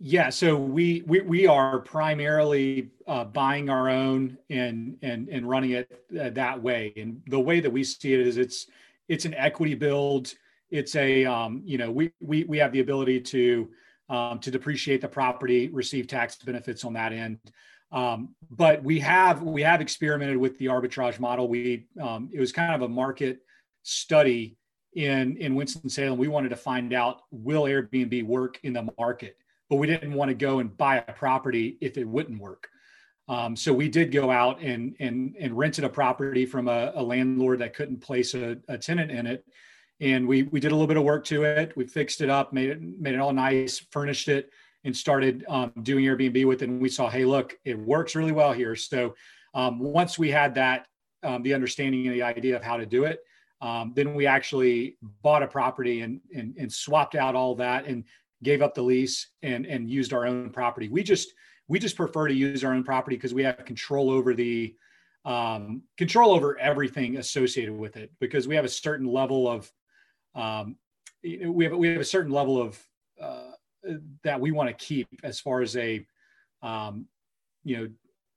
Yeah, 0.00 0.30
so 0.30 0.56
we 0.56 1.02
we, 1.06 1.20
we 1.20 1.46
are 1.46 1.80
primarily 1.80 2.90
uh, 3.06 3.24
buying 3.24 3.68
our 3.68 3.88
own 3.90 4.38
and 4.48 4.96
and 5.02 5.28
and 5.28 5.48
running 5.48 5.72
it 5.72 6.04
uh, 6.18 6.30
that 6.30 6.62
way. 6.62 6.92
And 6.96 7.22
the 7.26 7.40
way 7.40 7.60
that 7.60 7.70
we 7.70 7.84
see 7.84 8.14
it 8.14 8.20
is 8.20 8.38
it's 8.38 8.66
it's 9.08 9.24
an 9.26 9.34
equity 9.34 9.74
build. 9.74 10.34
It's 10.70 10.96
a 10.96 11.24
um, 11.24 11.62
you 11.64 11.78
know 11.78 11.90
we 11.90 12.12
we 12.20 12.44
we 12.44 12.58
have 12.58 12.72
the 12.72 12.80
ability 12.80 13.20
to 13.20 13.70
um, 14.08 14.38
to 14.40 14.50
depreciate 14.50 15.00
the 15.00 15.08
property, 15.08 15.68
receive 15.68 16.06
tax 16.06 16.36
benefits 16.36 16.84
on 16.84 16.92
that 16.94 17.12
end. 17.12 17.38
Um, 17.92 18.34
but 18.50 18.82
we 18.82 18.98
have 19.00 19.42
we 19.42 19.62
have 19.62 19.80
experimented 19.80 20.36
with 20.36 20.58
the 20.58 20.66
arbitrage 20.66 21.20
model. 21.20 21.48
We 21.48 21.86
um, 22.00 22.30
it 22.32 22.40
was 22.40 22.52
kind 22.52 22.74
of 22.74 22.82
a 22.82 22.88
market 22.88 23.40
study 23.82 24.56
in 24.94 25.36
in 25.36 25.54
Winston 25.54 25.88
Salem. 25.88 26.18
We 26.18 26.28
wanted 26.28 26.50
to 26.50 26.56
find 26.56 26.92
out 26.92 27.22
will 27.30 27.64
Airbnb 27.64 28.24
work 28.26 28.58
in 28.62 28.72
the 28.72 28.88
market 28.98 29.36
but 29.70 29.76
we 29.76 29.86
didn't 29.86 30.12
want 30.12 30.28
to 30.28 30.34
go 30.34 30.58
and 30.58 30.76
buy 30.76 30.96
a 31.06 31.12
property 31.12 31.78
if 31.80 31.96
it 31.96 32.06
wouldn't 32.06 32.40
work. 32.40 32.68
Um, 33.28 33.56
so 33.56 33.72
we 33.72 33.88
did 33.88 34.12
go 34.12 34.30
out 34.30 34.60
and 34.60 34.94
and 35.00 35.34
and 35.40 35.56
rented 35.56 35.84
a 35.84 35.88
property 35.88 36.44
from 36.44 36.68
a, 36.68 36.92
a 36.94 37.02
landlord 37.02 37.60
that 37.60 37.74
couldn't 37.74 38.02
place 38.02 38.34
a, 38.34 38.58
a, 38.68 38.76
tenant 38.76 39.10
in 39.10 39.26
it, 39.26 39.44
and 40.04 40.28
we 40.28 40.42
we 40.44 40.60
did 40.60 40.70
a 40.70 40.74
little 40.74 40.86
bit 40.86 40.98
of 40.98 41.02
work 41.02 41.24
to 41.24 41.44
it. 41.44 41.74
We 41.76 41.86
fixed 41.86 42.20
it 42.20 42.28
up, 42.28 42.52
made 42.52 42.68
it 42.68 42.82
made 42.82 43.14
it 43.14 43.20
all 43.20 43.32
nice, 43.32 43.78
furnished 43.90 44.28
it, 44.28 44.50
and 44.84 44.94
started 44.94 45.44
um, 45.48 45.72
doing 45.82 46.04
Airbnb 46.04 46.46
with 46.46 46.62
it. 46.62 46.68
And 46.68 46.80
we 46.80 46.90
saw, 46.90 47.08
hey, 47.08 47.24
look, 47.24 47.56
it 47.64 47.78
works 47.78 48.14
really 48.14 48.32
well 48.32 48.52
here. 48.52 48.76
So 48.76 49.14
um, 49.54 49.78
once 49.78 50.18
we 50.18 50.30
had 50.30 50.54
that, 50.56 50.86
um, 51.22 51.42
the 51.42 51.54
understanding 51.54 52.06
and 52.06 52.14
the 52.14 52.22
idea 52.22 52.54
of 52.54 52.62
how 52.62 52.76
to 52.76 52.84
do 52.84 53.04
it, 53.04 53.20
um, 53.62 53.92
then 53.96 54.14
we 54.14 54.26
actually 54.26 54.98
bought 55.22 55.42
a 55.42 55.46
property 55.46 56.02
and, 56.02 56.20
and, 56.36 56.54
and 56.58 56.70
swapped 56.70 57.14
out 57.14 57.34
all 57.34 57.54
that 57.54 57.86
and 57.86 58.04
gave 58.42 58.60
up 58.60 58.74
the 58.74 58.82
lease 58.82 59.28
and 59.42 59.64
and 59.64 59.88
used 59.88 60.12
our 60.12 60.26
own 60.26 60.50
property. 60.50 60.88
We 60.88 61.02
just 61.02 61.32
we 61.66 61.78
just 61.78 61.96
prefer 61.96 62.28
to 62.28 62.34
use 62.34 62.62
our 62.62 62.74
own 62.74 62.84
property 62.84 63.16
because 63.16 63.32
we 63.32 63.42
have 63.44 63.64
control 63.64 64.10
over 64.10 64.34
the 64.34 64.74
um, 65.24 65.82
control 65.96 66.32
over 66.32 66.58
everything 66.58 67.16
associated 67.16 67.72
with 67.72 67.96
it 67.96 68.12
because 68.20 68.46
we 68.46 68.54
have 68.54 68.66
a 68.66 68.68
certain 68.68 69.06
level 69.06 69.48
of 69.48 69.72
um, 70.34 70.76
we 71.22 71.64
have 71.64 71.74
we 71.74 71.88
have 71.88 72.00
a 72.00 72.04
certain 72.04 72.32
level 72.32 72.60
of 72.60 72.78
uh, 73.20 73.52
that 74.22 74.40
we 74.40 74.50
want 74.50 74.68
to 74.68 74.84
keep 74.84 75.08
as 75.22 75.40
far 75.40 75.60
as 75.60 75.76
a 75.76 76.04
um, 76.62 77.06
you 77.64 77.76
know 77.76 77.88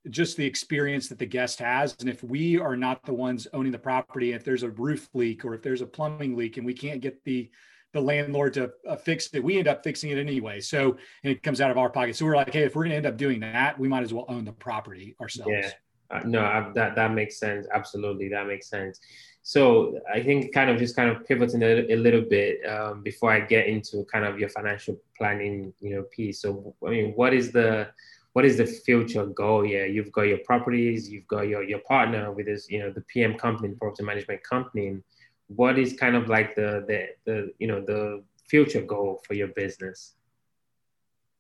just 0.10 0.38
the 0.38 0.46
experience 0.46 1.10
that 1.10 1.20
the 1.20 1.26
guest 1.26 1.60
has 1.60 1.96
and 2.00 2.10
if 2.10 2.24
we 2.24 2.58
are 2.58 2.78
not 2.78 3.04
the 3.06 3.14
ones 3.14 3.46
owning 3.52 3.74
the 3.74 3.78
property 3.78 4.32
if 4.32 4.44
there's 4.46 4.64
a 4.64 4.70
roof 4.70 5.10
leak 5.14 5.44
or 5.44 5.54
if 5.54 5.62
there's 5.62 5.82
a 5.82 5.86
plumbing 5.86 6.34
leak 6.38 6.56
and 6.56 6.66
we 6.66 6.74
can't 6.74 7.02
get 7.02 7.22
the 7.26 7.50
the 7.94 8.02
landlord 8.02 8.54
to 8.54 8.72
uh, 8.88 8.96
fix 8.96 9.30
it. 9.34 9.44
We 9.44 9.58
end 9.58 9.68
up 9.68 9.84
fixing 9.84 10.12
it 10.12 10.18
anyway. 10.18 10.60
So 10.60 10.98
and 11.24 11.32
it 11.32 11.42
comes 11.44 11.62
out 11.62 11.72
of 11.72 11.78
our 11.78 11.90
pocket. 11.90 12.16
So 12.16 12.26
we're 12.26 12.36
like, 12.36 12.54
hey, 12.54 12.64
if 12.64 12.76
we're 12.76 12.84
going 12.84 12.92
to 12.92 12.98
end 12.98 13.06
up 13.06 13.18
doing 13.18 13.40
that, 13.42 13.80
we 13.80 13.88
might 13.88 14.04
as 14.04 14.14
well 14.14 14.26
own 14.28 14.46
the 14.46 14.52
property 14.52 15.16
ourselves. 15.20 15.52
Yeah. 15.52 15.72
Uh, 16.10 16.22
no, 16.26 16.42
I, 16.42 16.72
that 16.76 16.96
that 16.96 17.14
makes 17.14 17.38
sense. 17.40 17.68
Absolutely, 17.74 18.30
that 18.30 18.48
makes 18.48 18.70
sense. 18.70 19.00
So 19.44 20.00
I 20.14 20.22
think 20.22 20.54
kind 20.54 20.70
of 20.70 20.78
just 20.78 20.96
kind 20.96 21.10
of 21.10 21.26
pivoting 21.26 21.64
a, 21.64 21.94
a 21.94 21.96
little 21.96 22.22
bit 22.22 22.66
um, 22.66 23.02
before 23.02 23.32
I 23.32 23.40
get 23.40 23.68
into 23.68 24.06
kind 24.12 24.26
of 24.26 24.40
your 24.40 24.50
financial 24.50 25.00
planning, 25.18 25.74
you 25.80 25.96
know, 25.96 26.04
piece. 26.04 26.42
So 26.42 26.76
I 26.86 26.90
mean, 26.90 27.14
what 27.16 27.34
is 27.34 27.52
the 27.52 27.90
what 28.34 28.46
is 28.46 28.58
the 28.58 28.66
future 28.66 29.26
goal? 29.26 29.66
Yeah, 29.66 29.86
you've 29.86 30.12
got 30.12 30.24
your 30.24 30.40
properties, 30.40 31.10
you've 31.10 31.28
got 31.28 31.48
your 31.48 31.64
your 31.64 31.80
partner 31.80 32.32
with 32.32 32.46
this, 32.46 32.70
you 32.70 32.80
know, 32.80 32.92
the 32.92 33.02
PM 33.02 33.36
company, 33.36 33.74
property 33.74 34.04
management 34.04 34.44
company 34.44 35.02
what 35.48 35.80
is 35.80 35.94
kind 35.94 36.16
of 36.16 36.28
like 36.28 36.56
the 36.56 36.84
the 36.88 37.08
the 37.26 37.54
you 37.60 37.68
know 37.68 37.82
the 37.82 38.24
future 38.50 38.82
goal 38.82 39.22
for 39.26 39.34
your 39.34 39.48
business? 39.50 40.16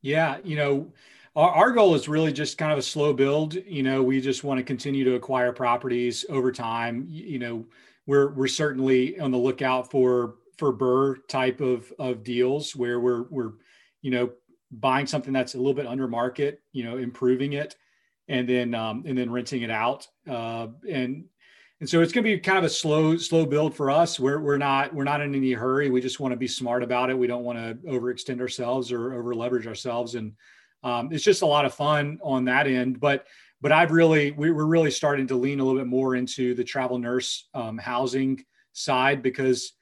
Yeah, 0.01 0.37
you 0.43 0.55
know, 0.55 0.91
our, 1.37 1.51
our 1.51 1.71
goal 1.71 1.93
is 1.95 2.09
really 2.09 2.33
just 2.33 2.57
kind 2.57 2.71
of 2.71 2.79
a 2.79 2.81
slow 2.81 3.13
build. 3.13 3.53
You 3.53 3.83
know, 3.83 4.03
we 4.03 4.19
just 4.19 4.43
want 4.43 4.57
to 4.57 4.63
continue 4.63 5.05
to 5.05 5.13
acquire 5.13 5.53
properties 5.53 6.25
over 6.27 6.51
time. 6.51 7.05
You 7.07 7.39
know, 7.39 7.65
we're 8.07 8.31
we're 8.33 8.47
certainly 8.47 9.17
on 9.19 9.31
the 9.31 9.37
lookout 9.37 9.89
for 9.89 10.35
for 10.57 10.73
BRRRR 10.73 11.27
type 11.29 11.61
of 11.61 11.93
of 11.99 12.23
deals 12.23 12.75
where 12.75 12.99
we're 12.99 13.23
we're 13.29 13.51
you 14.01 14.11
know 14.11 14.31
buying 14.71 15.05
something 15.05 15.31
that's 15.31 15.53
a 15.53 15.57
little 15.57 15.75
bit 15.75 15.87
under 15.87 16.07
market, 16.07 16.61
you 16.73 16.83
know, 16.83 16.97
improving 16.97 17.53
it, 17.53 17.75
and 18.27 18.49
then 18.49 18.73
um, 18.73 19.03
and 19.07 19.17
then 19.17 19.31
renting 19.31 19.61
it 19.61 19.71
out. 19.71 20.07
Uh, 20.27 20.67
and 20.89 21.25
and 21.79 21.87
so 21.87 22.01
it's 22.01 22.11
going 22.11 22.23
to 22.23 22.31
be 22.31 22.39
kind 22.39 22.57
of 22.57 22.63
a 22.63 22.69
slow 22.69 23.15
slow 23.17 23.45
build 23.45 23.75
for 23.75 23.91
us 23.91 24.19
we're, 24.19 24.39
we're 24.39 24.57
not 24.57 24.91
we're 24.95 25.03
not 25.03 25.21
in 25.21 25.35
any 25.35 25.53
hurry 25.53 25.91
we 25.91 26.01
just 26.01 26.19
want 26.19 26.31
to 26.31 26.35
be 26.35 26.47
smart 26.47 26.81
about 26.81 27.11
it 27.11 27.17
we 27.17 27.27
don't 27.27 27.43
want 27.43 27.59
to 27.59 27.75
overextend 27.87 28.41
ourselves 28.41 28.91
or 28.91 29.13
over 29.13 29.35
leverage 29.35 29.67
ourselves 29.67 30.15
and 30.15 30.33
um, 30.83 31.09
it's 31.11 31.23
just 31.23 31.41
a 31.41 31.45
lot 31.45 31.65
of 31.65 31.73
fun 31.73 32.19
on 32.23 32.45
that 32.45 32.67
end 32.67 32.99
but 32.99 33.25
but 33.61 33.71
i've 33.71 33.91
really 33.91 34.31
we, 34.31 34.49
are 34.49 34.65
really 34.65 34.91
starting 34.91 35.27
to 35.27 35.35
lean 35.35 35.59
a 35.59 35.63
little 35.63 35.79
bit 35.79 35.87
more 35.87 36.15
into 36.15 36.53
the 36.53 36.63
travel 36.63 36.97
nurse 36.97 37.47
um, 37.53 37.77
housing 37.77 38.43
side 38.73 39.21
because 39.21 39.73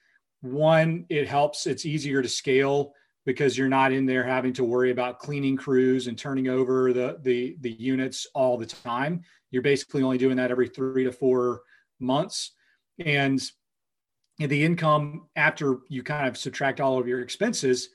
one 0.41 1.05
it 1.09 1.27
helps 1.27 1.67
it's 1.67 1.85
easier 1.85 2.21
to 2.21 2.29
scale 2.29 2.93
because 3.25 3.57
you're 3.57 3.67
not 3.67 3.91
in 3.91 4.05
there 4.05 4.23
having 4.23 4.53
to 4.53 4.63
worry 4.63 4.91
about 4.91 5.19
cleaning 5.19 5.57
crews 5.57 6.07
and 6.07 6.17
turning 6.17 6.47
over 6.47 6.93
the 6.93 7.17
the 7.23 7.57
the 7.61 7.71
units 7.71 8.27
all 8.33 8.57
the 8.57 8.65
time 8.65 9.23
you're 9.55 9.61
basically 9.61 10.03
only 10.03 10.17
doing 10.17 10.35
that 10.35 10.51
every 10.51 10.67
three 10.67 11.05
to 11.05 11.13
four 11.13 11.61
months. 11.99 12.51
And 13.03 13.41
the 14.37 14.65
income 14.65 15.27
after 15.37 15.77
you 15.87 16.03
kind 16.03 16.27
of 16.27 16.37
subtract 16.37 16.81
all 16.81 16.99
of 16.99 17.07
your 17.07 17.21
expenses 17.21 17.87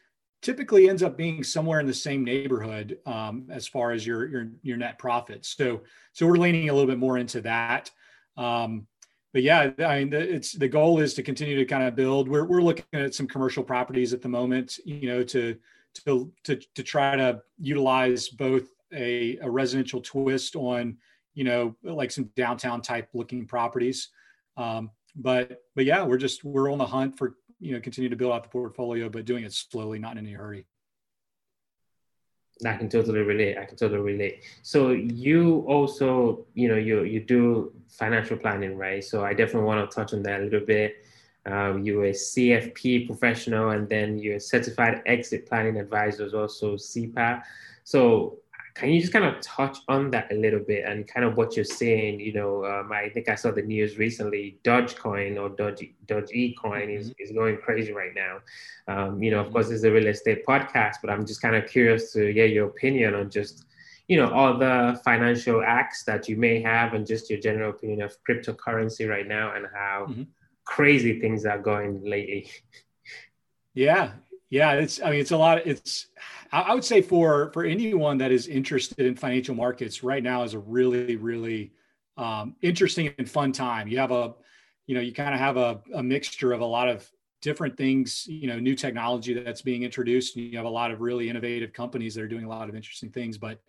typically 0.42 0.88
ends 0.88 1.02
up 1.02 1.16
being 1.16 1.44
somewhere 1.44 1.80
in 1.80 1.86
the 1.86 1.94
same 1.94 2.24
neighborhood 2.24 2.98
um, 3.06 3.46
as 3.50 3.66
far 3.66 3.92
as 3.92 4.06
your, 4.06 4.28
your 4.28 4.48
your 4.62 4.76
net 4.76 4.98
profits. 4.98 5.54
So 5.56 5.82
so 6.12 6.26
we're 6.26 6.36
leaning 6.36 6.68
a 6.68 6.72
little 6.72 6.88
bit 6.88 6.98
more 6.98 7.18
into 7.18 7.40
that. 7.42 7.90
Um, 8.36 8.86
but 9.32 9.42
yeah, 9.42 9.70
I 9.78 10.04
mean, 10.04 10.12
it's 10.12 10.52
the 10.52 10.68
goal 10.68 10.98
is 10.98 11.14
to 11.14 11.22
continue 11.22 11.56
to 11.56 11.64
kind 11.64 11.84
of 11.84 11.94
build. 11.94 12.28
We're 12.28 12.44
we're 12.44 12.62
looking 12.62 12.84
at 12.92 13.14
some 13.14 13.28
commercial 13.28 13.62
properties 13.62 14.12
at 14.12 14.22
the 14.22 14.28
moment, 14.28 14.78
you 14.84 15.08
know, 15.08 15.22
to 15.24 15.56
to 16.06 16.32
to 16.44 16.56
to 16.74 16.82
try 16.82 17.16
to 17.16 17.40
utilize 17.58 18.28
both 18.28 18.64
a, 18.92 19.38
a 19.42 19.50
residential 19.50 20.00
twist 20.00 20.56
on 20.56 20.96
you 21.34 21.44
know, 21.44 21.76
like 21.82 22.10
some 22.10 22.30
downtown 22.36 22.82
type 22.82 23.08
looking 23.14 23.46
properties. 23.46 24.08
Um, 24.56 24.90
but 25.16 25.62
but 25.74 25.84
yeah, 25.84 26.04
we're 26.04 26.18
just 26.18 26.44
we're 26.44 26.70
on 26.70 26.78
the 26.78 26.86
hunt 26.86 27.16
for 27.16 27.36
you 27.60 27.74
know 27.74 27.80
continue 27.80 28.10
to 28.10 28.16
build 28.16 28.32
out 28.32 28.42
the 28.42 28.48
portfolio, 28.48 29.08
but 29.08 29.24
doing 29.24 29.44
it 29.44 29.52
slowly, 29.52 29.98
not 29.98 30.12
in 30.12 30.26
any 30.26 30.32
hurry. 30.32 30.66
I 32.66 32.76
can 32.76 32.88
totally 32.88 33.20
relate. 33.20 33.56
I 33.56 33.64
can 33.64 33.76
totally 33.76 34.00
relate. 34.00 34.44
So 34.62 34.90
you 34.90 35.64
also, 35.66 36.46
you 36.54 36.68
know, 36.68 36.76
you 36.76 37.04
you 37.04 37.20
do 37.20 37.72
financial 37.88 38.36
planning, 38.36 38.76
right? 38.76 39.02
So 39.02 39.24
I 39.24 39.32
definitely 39.34 39.66
want 39.66 39.88
to 39.88 39.94
touch 39.94 40.12
on 40.12 40.22
that 40.24 40.40
a 40.40 40.44
little 40.44 40.66
bit. 40.66 41.04
Um, 41.46 41.82
you're 41.82 42.04
a 42.04 42.10
CFP 42.12 43.06
professional, 43.06 43.70
and 43.70 43.88
then 43.88 44.18
you're 44.18 44.36
a 44.36 44.40
certified 44.40 45.02
exit 45.06 45.46
planning 45.46 45.78
advisor, 45.78 46.28
also 46.36 46.76
CPA. 46.76 47.42
So 47.84 48.38
can 48.80 48.88
you 48.88 49.00
just 49.00 49.12
kind 49.12 49.26
of 49.26 49.38
touch 49.42 49.76
on 49.88 50.10
that 50.10 50.32
a 50.32 50.34
little 50.34 50.58
bit 50.58 50.86
and 50.86 51.06
kind 51.06 51.26
of 51.26 51.36
what 51.36 51.54
you're 51.54 51.66
seeing? 51.66 52.18
You 52.18 52.32
know, 52.32 52.64
um, 52.64 52.90
I 52.90 53.10
think 53.10 53.28
I 53.28 53.34
saw 53.34 53.50
the 53.50 53.60
news 53.60 53.98
recently. 53.98 54.58
Dogecoin 54.64 55.38
or 55.38 55.50
Doge 55.50 55.92
Doge 56.06 56.54
Coin 56.56 56.88
mm-hmm. 56.88 56.96
is, 56.96 57.12
is 57.18 57.32
going 57.32 57.58
crazy 57.58 57.92
right 57.92 58.14
now. 58.14 58.38
Um, 58.88 59.22
you 59.22 59.30
know, 59.30 59.40
of 59.40 59.46
mm-hmm. 59.46 59.52
course, 59.52 59.70
it's 59.70 59.84
a 59.84 59.90
real 59.90 60.06
estate 60.06 60.46
podcast, 60.46 60.94
but 61.02 61.10
I'm 61.10 61.26
just 61.26 61.42
kind 61.42 61.56
of 61.56 61.68
curious 61.68 62.10
to 62.14 62.32
get 62.32 62.50
your 62.50 62.68
opinion 62.68 63.14
on 63.14 63.28
just 63.30 63.66
you 64.08 64.16
know 64.16 64.30
all 64.32 64.56
the 64.56 64.98
financial 65.04 65.62
acts 65.62 66.02
that 66.04 66.26
you 66.26 66.36
may 66.36 66.62
have 66.62 66.94
and 66.94 67.06
just 67.06 67.28
your 67.28 67.38
general 67.38 67.70
opinion 67.70 68.00
of 68.00 68.16
cryptocurrency 68.26 69.06
right 69.06 69.28
now 69.28 69.54
and 69.54 69.66
how 69.74 70.06
mm-hmm. 70.08 70.22
crazy 70.64 71.20
things 71.20 71.44
are 71.44 71.58
going 71.58 72.02
lately. 72.02 72.50
Yeah, 73.72 74.10
yeah, 74.50 74.72
it's. 74.72 75.00
I 75.00 75.10
mean, 75.10 75.20
it's 75.20 75.30
a 75.30 75.36
lot. 75.36 75.64
It's. 75.64 76.08
I 76.52 76.74
would 76.74 76.84
say 76.84 77.00
for 77.00 77.50
for 77.52 77.64
anyone 77.64 78.18
that 78.18 78.32
is 78.32 78.48
interested 78.48 79.06
in 79.06 79.14
financial 79.14 79.54
markets 79.54 80.02
right 80.02 80.22
now 80.22 80.42
is 80.42 80.54
a 80.54 80.58
really 80.58 81.16
really 81.16 81.72
um, 82.16 82.56
interesting 82.60 83.14
and 83.18 83.28
fun 83.28 83.52
time. 83.52 83.88
You 83.88 83.98
have 83.98 84.10
a, 84.10 84.34
you 84.86 84.94
know, 84.94 85.00
you 85.00 85.12
kind 85.12 85.32
of 85.32 85.40
have 85.40 85.56
a, 85.56 85.80
a 85.94 86.02
mixture 86.02 86.52
of 86.52 86.60
a 86.60 86.66
lot 86.66 86.88
of 86.88 87.08
different 87.40 87.76
things. 87.76 88.26
You 88.26 88.48
know, 88.48 88.58
new 88.58 88.74
technology 88.74 89.32
that's 89.32 89.62
being 89.62 89.84
introduced. 89.84 90.36
And 90.36 90.44
you 90.44 90.56
have 90.56 90.66
a 90.66 90.70
lot 90.70 90.90
of 90.90 91.00
really 91.00 91.30
innovative 91.30 91.72
companies 91.72 92.14
that 92.14 92.22
are 92.22 92.28
doing 92.28 92.44
a 92.44 92.48
lot 92.48 92.68
of 92.68 92.74
interesting 92.74 93.10
things. 93.10 93.38
But, 93.38 93.62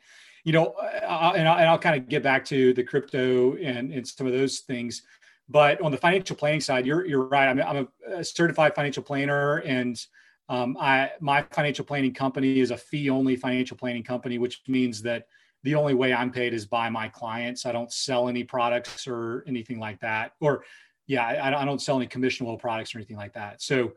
you 0.43 0.51
know, 0.51 0.73
uh, 0.73 1.33
and, 1.35 1.47
I'll, 1.47 1.57
and 1.57 1.69
I'll 1.69 1.79
kind 1.79 1.95
of 1.95 2.09
get 2.09 2.23
back 2.23 2.43
to 2.45 2.73
the 2.73 2.83
crypto 2.83 3.55
and 3.57 3.93
and 3.93 4.07
some 4.07 4.27
of 4.27 4.33
those 4.33 4.59
things. 4.59 5.03
But 5.47 5.81
on 5.81 5.91
the 5.91 5.97
financial 5.97 6.35
planning 6.35 6.61
side, 6.61 6.85
you're 6.85 7.05
you're 7.05 7.27
right. 7.27 7.47
I'm, 7.47 7.61
I'm 7.61 7.87
a 8.07 8.23
certified 8.23 8.73
financial 8.73 9.03
planner 9.03 9.57
and 9.57 10.03
um, 10.51 10.75
I 10.81 11.11
my 11.21 11.43
financial 11.51 11.85
planning 11.85 12.13
company 12.13 12.59
is 12.59 12.71
a 12.71 12.77
fee 12.77 13.09
only 13.09 13.37
financial 13.37 13.77
planning 13.77 14.03
company, 14.03 14.37
which 14.37 14.61
means 14.67 15.01
that 15.03 15.27
the 15.63 15.75
only 15.75 15.93
way 15.93 16.13
I'm 16.13 16.29
paid 16.29 16.53
is 16.53 16.65
by 16.65 16.89
my 16.89 17.07
clients. 17.07 17.65
I 17.65 17.71
don't 17.71 17.91
sell 17.91 18.27
any 18.27 18.43
products 18.43 19.07
or 19.07 19.45
anything 19.47 19.79
like 19.79 20.01
that. 20.01 20.33
Or 20.41 20.65
yeah, 21.07 21.25
I, 21.25 21.61
I 21.61 21.63
don't 21.63 21.81
sell 21.81 21.95
any 21.95 22.07
commissionable 22.07 22.59
products 22.59 22.93
or 22.93 22.97
anything 22.97 23.15
like 23.15 23.31
that. 23.33 23.61
So 23.61 23.93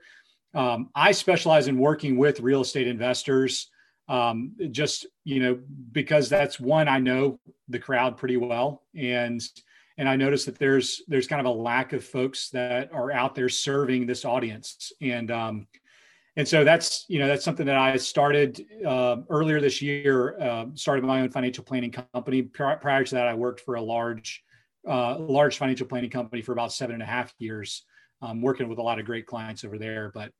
um, 0.54 0.90
I 0.94 1.10
specialize 1.10 1.66
in 1.66 1.76
working 1.76 2.16
with 2.16 2.38
real 2.38 2.60
estate 2.60 2.86
investors. 2.86 3.68
Um, 4.08 4.52
just 4.70 5.06
you 5.24 5.40
know 5.40 5.58
because 5.90 6.28
that's 6.28 6.60
one 6.60 6.86
I 6.86 7.00
know 7.00 7.40
the 7.68 7.80
crowd 7.80 8.16
pretty 8.16 8.36
well 8.36 8.82
and 8.94 9.42
and 9.96 10.08
I 10.08 10.14
noticed 10.14 10.46
that 10.46 10.58
there's 10.58 11.02
there's 11.08 11.26
kind 11.26 11.40
of 11.40 11.46
a 11.46 11.58
lack 11.58 11.92
of 11.94 12.04
folks 12.04 12.50
that 12.50 12.92
are 12.92 13.10
out 13.10 13.34
there 13.34 13.48
serving 13.48 14.06
this 14.06 14.24
audience 14.24 14.92
and 15.00 15.30
um, 15.30 15.66
and 16.36 16.46
so 16.46 16.64
that's 16.64 17.04
you 17.08 17.18
know 17.18 17.28
that's 17.28 17.44
something 17.44 17.66
that 17.66 17.76
I 17.76 17.96
started 17.96 18.64
uh, 18.86 19.18
earlier 19.30 19.60
this 19.60 19.80
year. 19.80 20.38
Uh, 20.40 20.66
started 20.74 21.04
my 21.04 21.20
own 21.20 21.30
financial 21.30 21.64
planning 21.64 21.92
company. 21.92 22.42
Prior 22.42 23.04
to 23.04 23.14
that, 23.14 23.28
I 23.28 23.34
worked 23.34 23.60
for 23.60 23.76
a 23.76 23.82
large, 23.82 24.42
uh, 24.88 25.18
large 25.18 25.58
financial 25.58 25.86
planning 25.86 26.10
company 26.10 26.42
for 26.42 26.52
about 26.52 26.72
seven 26.72 26.94
and 26.94 27.02
a 27.02 27.06
half 27.06 27.32
years, 27.38 27.84
um, 28.22 28.42
working 28.42 28.68
with 28.68 28.78
a 28.78 28.82
lot 28.82 28.98
of 28.98 29.06
great 29.06 29.26
clients 29.26 29.64
over 29.64 29.78
there. 29.78 30.10
But 30.14 30.32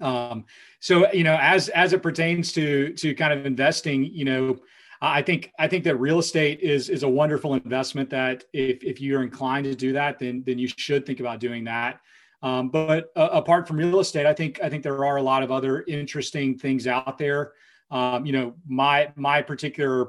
Um, 0.00 0.44
so 0.80 1.10
you 1.12 1.24
know, 1.24 1.38
as 1.40 1.68
as 1.70 1.92
it 1.92 2.02
pertains 2.02 2.52
to 2.52 2.92
to 2.94 3.14
kind 3.14 3.32
of 3.32 3.46
investing, 3.46 4.04
you 4.04 4.24
know, 4.24 4.58
I 5.00 5.22
think 5.22 5.52
I 5.58 5.68
think 5.68 5.84
that 5.84 5.96
real 5.96 6.18
estate 6.18 6.60
is 6.60 6.88
is 6.90 7.02
a 7.02 7.08
wonderful 7.08 7.54
investment. 7.54 8.10
That 8.10 8.44
if 8.52 8.82
if 8.84 9.00
you're 9.00 9.22
inclined 9.22 9.64
to 9.64 9.74
do 9.74 9.92
that, 9.94 10.18
then 10.18 10.42
then 10.46 10.58
you 10.58 10.68
should 10.68 11.06
think 11.06 11.20
about 11.20 11.40
doing 11.40 11.64
that. 11.64 12.00
Um, 12.42 12.68
but 12.68 13.10
uh, 13.16 13.28
apart 13.32 13.66
from 13.66 13.78
real 13.78 14.00
estate, 14.00 14.26
I 14.26 14.34
think 14.34 14.60
I 14.62 14.68
think 14.68 14.82
there 14.82 15.04
are 15.04 15.16
a 15.16 15.22
lot 15.22 15.42
of 15.42 15.50
other 15.50 15.82
interesting 15.88 16.58
things 16.58 16.86
out 16.86 17.18
there. 17.18 17.52
Um, 17.90 18.26
you 18.26 18.32
know, 18.32 18.54
my 18.66 19.12
my 19.16 19.42
particular 19.42 20.08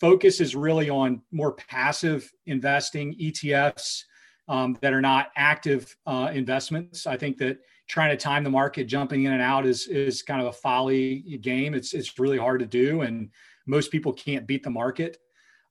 focus 0.00 0.40
is 0.40 0.54
really 0.54 0.90
on 0.90 1.22
more 1.30 1.52
passive 1.52 2.30
investing, 2.46 3.14
ETFs 3.20 4.02
um, 4.48 4.76
that 4.80 4.92
are 4.92 5.00
not 5.00 5.30
active 5.36 5.96
uh, 6.06 6.30
investments. 6.32 7.06
I 7.06 7.16
think 7.16 7.38
that 7.38 7.58
trying 7.88 8.10
to 8.10 8.16
time 8.16 8.44
the 8.44 8.50
market, 8.50 8.84
jumping 8.84 9.24
in 9.24 9.32
and 9.32 9.42
out, 9.42 9.66
is 9.66 9.86
is 9.86 10.22
kind 10.22 10.40
of 10.40 10.48
a 10.48 10.52
folly 10.52 11.38
game. 11.40 11.74
It's 11.74 11.94
it's 11.94 12.18
really 12.18 12.38
hard 12.38 12.60
to 12.60 12.66
do, 12.66 13.02
and 13.02 13.30
most 13.66 13.90
people 13.90 14.12
can't 14.12 14.46
beat 14.46 14.62
the 14.62 14.70
market. 14.70 15.18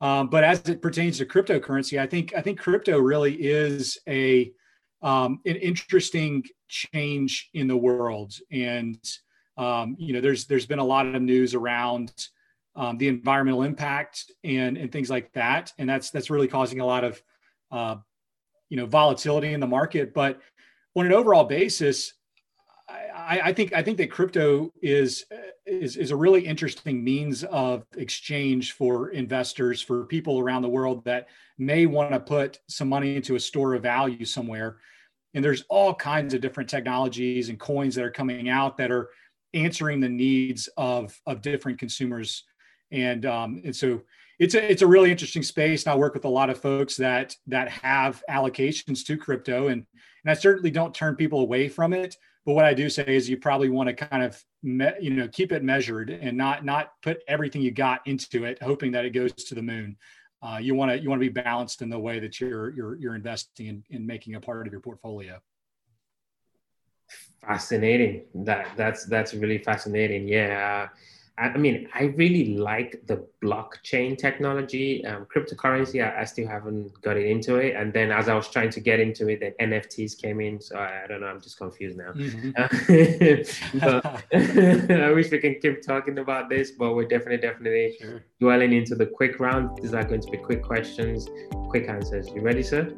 Um, 0.01 0.27
but 0.29 0.43
as 0.43 0.67
it 0.67 0.81
pertains 0.81 1.19
to 1.19 1.25
cryptocurrency, 1.25 1.99
I 1.99 2.07
think 2.07 2.33
I 2.35 2.41
think 2.41 2.59
crypto 2.59 2.99
really 2.99 3.35
is 3.35 3.99
a 4.07 4.51
um, 5.01 5.39
an 5.45 5.55
interesting 5.55 6.43
change 6.67 7.49
in 7.53 7.67
the 7.67 7.77
world, 7.77 8.33
and 8.51 8.99
um, 9.57 9.95
you 9.99 10.13
know, 10.13 10.21
there's 10.21 10.45
there's 10.45 10.65
been 10.65 10.79
a 10.79 10.83
lot 10.83 11.05
of 11.05 11.21
news 11.21 11.53
around 11.53 12.11
um, 12.75 12.97
the 12.97 13.07
environmental 13.07 13.63
impact 13.63 14.31
and 14.43 14.77
and 14.77 14.91
things 14.91 15.09
like 15.09 15.31
that, 15.33 15.73
and 15.77 15.89
that's 15.89 16.09
that's 16.09 16.29
really 16.29 16.47
causing 16.47 16.79
a 16.79 16.85
lot 16.85 17.03
of 17.03 17.21
uh, 17.71 17.95
you 18.69 18.77
know 18.77 18.85
volatility 18.85 19.53
in 19.53 19.59
the 19.59 19.67
market. 19.67 20.13
But 20.13 20.39
on 20.95 21.05
an 21.05 21.13
overall 21.13 21.43
basis, 21.43 22.13
I, 23.15 23.41
I, 23.45 23.53
think 23.53 23.73
I 23.73 23.81
think 23.81 23.97
that 23.97 24.11
crypto 24.11 24.71
is 24.81 25.25
is 25.65 25.95
is 25.95 26.11
a 26.11 26.15
really 26.15 26.45
interesting 26.45 27.03
means 27.03 27.43
of 27.45 27.85
exchange 27.95 28.73
for 28.73 29.09
investors 29.09 29.81
for 29.81 30.05
people 30.05 30.39
around 30.39 30.63
the 30.63 30.69
world 30.69 31.03
that 31.05 31.27
may 31.57 31.85
want 31.85 32.11
to 32.11 32.19
put 32.19 32.59
some 32.67 32.89
money 32.89 33.15
into 33.15 33.35
a 33.35 33.39
store 33.39 33.75
of 33.75 33.83
value 33.83 34.25
somewhere. 34.25 34.77
And 35.33 35.43
there's 35.43 35.63
all 35.69 35.93
kinds 35.93 36.33
of 36.33 36.41
different 36.41 36.69
technologies 36.69 37.49
and 37.49 37.59
coins 37.59 37.95
that 37.95 38.03
are 38.03 38.11
coming 38.11 38.49
out 38.49 38.77
that 38.77 38.91
are 38.91 39.09
answering 39.53 39.99
the 39.99 40.09
needs 40.09 40.67
of 40.77 41.19
of 41.25 41.41
different 41.41 41.79
consumers. 41.79 42.43
And 42.91 43.25
um, 43.25 43.61
and 43.63 43.75
so 43.75 44.01
it's 44.39 44.55
a 44.55 44.71
it's 44.71 44.81
a 44.81 44.87
really 44.87 45.11
interesting 45.11 45.43
space. 45.43 45.85
And 45.85 45.93
I 45.93 45.95
work 45.95 46.13
with 46.13 46.25
a 46.25 46.29
lot 46.29 46.49
of 46.49 46.59
folks 46.59 46.97
that 46.97 47.35
that 47.47 47.69
have 47.69 48.23
allocations 48.29 49.05
to 49.05 49.15
crypto, 49.15 49.67
and 49.67 49.85
and 50.23 50.31
I 50.31 50.33
certainly 50.33 50.71
don't 50.71 50.93
turn 50.93 51.15
people 51.15 51.39
away 51.39 51.69
from 51.69 51.93
it. 51.93 52.17
But 52.45 52.53
what 52.53 52.65
I 52.65 52.73
do 52.73 52.89
say 52.89 53.05
is 53.07 53.29
you 53.29 53.37
probably 53.37 53.69
want 53.69 53.87
to 53.87 53.93
kind 53.93 54.23
of 54.23 54.43
me, 54.63 54.87
you 54.99 55.11
know 55.11 55.27
keep 55.27 55.51
it 55.51 55.63
measured 55.63 56.09
and 56.09 56.35
not 56.35 56.65
not 56.65 56.93
put 57.01 57.21
everything 57.27 57.61
you 57.61 57.71
got 57.71 58.01
into 58.05 58.45
it, 58.45 58.61
hoping 58.61 58.91
that 58.93 59.05
it 59.05 59.11
goes 59.11 59.33
to 59.33 59.55
the 59.55 59.61
moon. 59.61 59.97
Uh, 60.41 60.57
you 60.59 60.73
want 60.73 60.91
to 60.91 60.99
you 60.99 61.09
want 61.09 61.21
to 61.21 61.29
be 61.29 61.41
balanced 61.41 61.81
in 61.81 61.89
the 61.89 61.99
way 61.99 62.19
that 62.19 62.39
you're 62.39 62.71
you're 62.71 62.95
you're 62.95 63.15
investing 63.15 63.67
in, 63.67 63.83
in 63.89 64.05
making 64.05 64.35
a 64.35 64.41
part 64.41 64.65
of 64.65 64.73
your 64.73 64.81
portfolio. 64.81 65.39
Fascinating. 67.45 68.23
That 68.33 68.69
that's 68.75 69.05
that's 69.05 69.33
really 69.33 69.59
fascinating. 69.59 70.27
Yeah 70.27 70.89
I 71.41 71.57
mean, 71.57 71.89
I 71.95 72.03
really 72.03 72.55
like 72.55 73.01
the 73.07 73.25
blockchain 73.43 74.15
technology, 74.15 75.03
um, 75.05 75.25
cryptocurrency. 75.25 76.05
I, 76.05 76.21
I, 76.21 76.25
still 76.25 76.47
haven't 76.47 77.01
got 77.01 77.17
into 77.17 77.55
it. 77.55 77.75
And 77.75 77.91
then 77.91 78.11
as 78.11 78.29
I 78.29 78.35
was 78.35 78.47
trying 78.47 78.69
to 78.69 78.79
get 78.79 78.99
into 78.99 79.27
it, 79.27 79.39
then 79.39 79.53
NFTs 79.59 80.21
came 80.21 80.39
in. 80.39 80.61
So 80.61 80.77
I, 80.77 81.03
I 81.03 81.07
don't 81.07 81.21
know. 81.21 81.27
I'm 81.27 81.41
just 81.41 81.57
confused 81.57 81.97
now. 81.97 82.11
Mm-hmm. 82.11 82.51
but 83.79 84.23
I 85.01 85.11
wish 85.11 85.31
we 85.31 85.39
can 85.39 85.55
keep 85.59 85.81
talking 85.81 86.19
about 86.19 86.47
this, 86.47 86.71
but 86.71 86.93
we're 86.93 87.07
definitely, 87.07 87.37
definitely 87.37 87.97
sure. 87.99 88.23
dwelling 88.39 88.73
into 88.73 88.93
the 88.93 89.07
quick 89.07 89.39
round. 89.39 89.75
These 89.81 89.95
are 89.95 90.03
going 90.03 90.21
to 90.21 90.29
be 90.29 90.37
quick 90.37 90.61
questions, 90.61 91.27
quick 91.69 91.89
answers. 91.89 92.27
You 92.29 92.41
ready, 92.41 92.61
sir? 92.61 92.93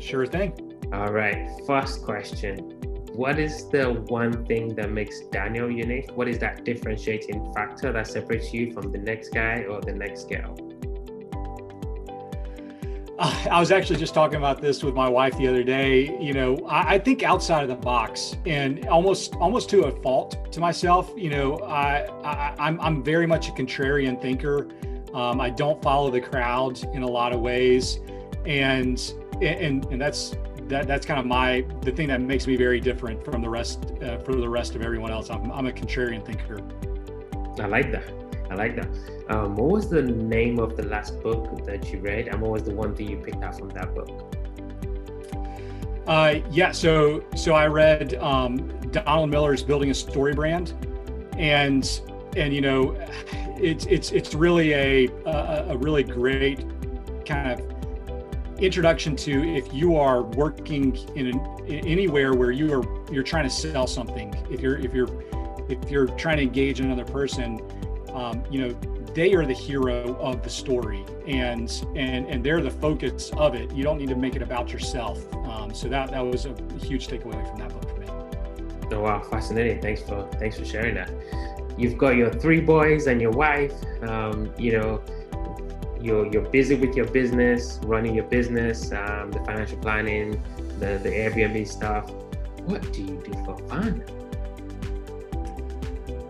Sure 0.00 0.26
thing. 0.26 0.52
All 0.92 1.12
right. 1.12 1.48
First 1.66 2.02
question 2.02 2.91
what 3.14 3.38
is 3.38 3.68
the 3.68 3.92
one 4.08 4.44
thing 4.46 4.74
that 4.74 4.90
makes 4.90 5.20
Daniel 5.20 5.70
unique? 5.70 6.10
What 6.14 6.28
is 6.28 6.38
that 6.38 6.64
differentiating 6.64 7.52
factor 7.52 7.92
that 7.92 8.06
separates 8.06 8.52
you 8.54 8.72
from 8.72 8.90
the 8.90 8.98
next 8.98 9.30
guy 9.30 9.64
or 9.68 9.80
the 9.80 9.92
next 9.92 10.30
girl? 10.30 10.56
Uh, 13.18 13.46
I 13.50 13.60
was 13.60 13.70
actually 13.70 13.98
just 13.98 14.14
talking 14.14 14.38
about 14.38 14.62
this 14.62 14.82
with 14.82 14.94
my 14.94 15.08
wife 15.08 15.36
the 15.36 15.46
other 15.46 15.62
day. 15.62 16.18
You 16.18 16.32
know, 16.32 16.56
I, 16.66 16.94
I, 16.94 16.98
think 16.98 17.22
outside 17.22 17.62
of 17.62 17.68
the 17.68 17.76
box, 17.76 18.36
and 18.46 18.88
almost 18.88 19.34
almost 19.34 19.68
to 19.70 19.82
a 19.82 20.02
fault 20.02 20.50
to 20.50 20.60
myself. 20.60 21.12
You 21.14 21.30
know, 21.30 21.58
I, 21.58 22.06
I 22.24 22.54
I'm 22.58 22.80
I'm 22.80 23.04
very 23.04 23.26
much 23.26 23.48
a 23.48 23.52
contrarian 23.52 24.20
thinker. 24.20 24.68
Um, 25.12 25.40
I 25.40 25.50
don't 25.50 25.82
follow 25.82 26.10
the 26.10 26.20
crowd 26.20 26.82
in 26.94 27.02
a 27.02 27.08
lot 27.08 27.34
of 27.34 27.40
ways, 27.40 28.00
and 28.46 28.98
and 29.42 29.84
and 29.84 30.00
that's 30.00 30.34
that 30.72 30.86
that's 30.86 31.04
kind 31.04 31.20
of 31.20 31.26
my 31.26 31.64
the 31.82 31.92
thing 31.92 32.08
that 32.08 32.20
makes 32.20 32.46
me 32.46 32.56
very 32.56 32.80
different 32.80 33.22
from 33.24 33.42
the 33.42 33.48
rest 33.48 33.92
uh, 34.02 34.18
from 34.18 34.40
the 34.40 34.48
rest 34.48 34.74
of 34.74 34.82
everyone 34.82 35.12
else. 35.12 35.30
I'm 35.30 35.52
I'm 35.52 35.66
a 35.66 35.72
contrarian 35.72 36.24
thinker. 36.24 36.60
I 37.62 37.66
like 37.66 37.92
that. 37.92 38.10
I 38.50 38.54
like 38.54 38.76
that. 38.76 38.88
Um, 39.28 39.54
what 39.54 39.70
was 39.70 39.88
the 39.88 40.02
name 40.02 40.58
of 40.58 40.76
the 40.76 40.84
last 40.84 41.22
book 41.22 41.64
that 41.66 41.92
you 41.92 42.00
read, 42.00 42.28
and 42.28 42.40
what 42.40 42.52
was 42.52 42.64
the 42.64 42.74
one 42.74 42.94
thing 42.96 43.10
you 43.10 43.18
picked 43.18 43.42
out 43.42 43.58
from 43.58 43.68
that 43.70 43.94
book? 43.94 44.34
Uh, 46.06 46.40
yeah, 46.50 46.72
so 46.72 47.22
so 47.36 47.54
I 47.54 47.66
read 47.66 48.14
um, 48.14 48.68
Donald 48.90 49.30
Miller's 49.30 49.62
Building 49.62 49.90
a 49.90 49.94
Story 49.94 50.34
Brand, 50.34 50.74
and 51.38 52.00
and 52.34 52.54
you 52.54 52.62
know, 52.62 52.96
it's 53.60 53.84
it's 53.86 54.10
it's 54.10 54.34
really 54.34 54.72
a 54.72 55.08
a, 55.26 55.66
a 55.70 55.76
really 55.76 56.02
great 56.02 56.64
kind 57.26 57.60
of 57.60 57.81
introduction 58.62 59.16
to 59.16 59.42
if 59.56 59.72
you 59.74 59.96
are 59.96 60.22
working 60.22 60.96
in, 61.16 61.26
an, 61.26 61.66
in 61.66 61.86
anywhere 61.86 62.34
where 62.34 62.52
you 62.52 62.72
are 62.72 63.12
you're 63.12 63.22
trying 63.22 63.44
to 63.44 63.50
sell 63.50 63.86
something. 63.86 64.34
If 64.50 64.60
you're 64.60 64.78
if 64.78 64.94
you're 64.94 65.08
if 65.68 65.90
you're 65.90 66.06
trying 66.06 66.36
to 66.36 66.42
engage 66.42 66.80
another 66.80 67.04
person 67.04 67.60
um, 68.14 68.44
you 68.50 68.60
know 68.60 68.78
they 69.14 69.34
are 69.34 69.44
the 69.44 69.54
hero 69.54 70.16
of 70.16 70.42
the 70.42 70.50
story 70.50 71.04
and 71.26 71.84
and 71.96 72.26
and 72.26 72.44
they're 72.44 72.62
the 72.62 72.70
focus 72.70 73.30
of 73.36 73.54
it. 73.54 73.70
You 73.72 73.82
don't 73.82 73.98
need 73.98 74.08
to 74.08 74.16
make 74.16 74.36
it 74.36 74.42
about 74.42 74.72
yourself. 74.72 75.20
Um, 75.34 75.74
so 75.74 75.88
that 75.88 76.10
that 76.10 76.24
was 76.24 76.46
a 76.46 76.54
huge 76.82 77.08
takeaway 77.08 77.46
from 77.48 77.58
that 77.58 77.68
book 77.70 77.88
for 77.88 78.00
me. 78.00 78.06
Oh 78.92 79.00
wow. 79.00 79.22
Fascinating. 79.22 79.82
Thanks 79.82 80.02
for 80.02 80.28
thanks 80.38 80.58
for 80.58 80.64
sharing 80.64 80.94
that. 80.94 81.10
You've 81.76 81.98
got 81.98 82.16
your 82.16 82.32
three 82.32 82.60
boys 82.60 83.06
and 83.06 83.20
your 83.20 83.32
wife. 83.32 83.74
Um, 84.02 84.52
you 84.58 84.72
know 84.78 85.02
you're 86.02 86.26
you're 86.32 86.48
busy 86.48 86.74
with 86.74 86.96
your 86.96 87.06
business, 87.06 87.78
running 87.84 88.14
your 88.14 88.24
business, 88.24 88.92
um, 88.92 89.30
the 89.30 89.40
financial 89.44 89.78
planning, 89.78 90.42
the 90.78 90.98
the 91.02 91.10
Airbnb 91.10 91.66
stuff. 91.66 92.10
What 92.64 92.92
do 92.92 93.02
you 93.02 93.22
do 93.24 93.32
for 93.44 93.56
fun? 93.68 94.04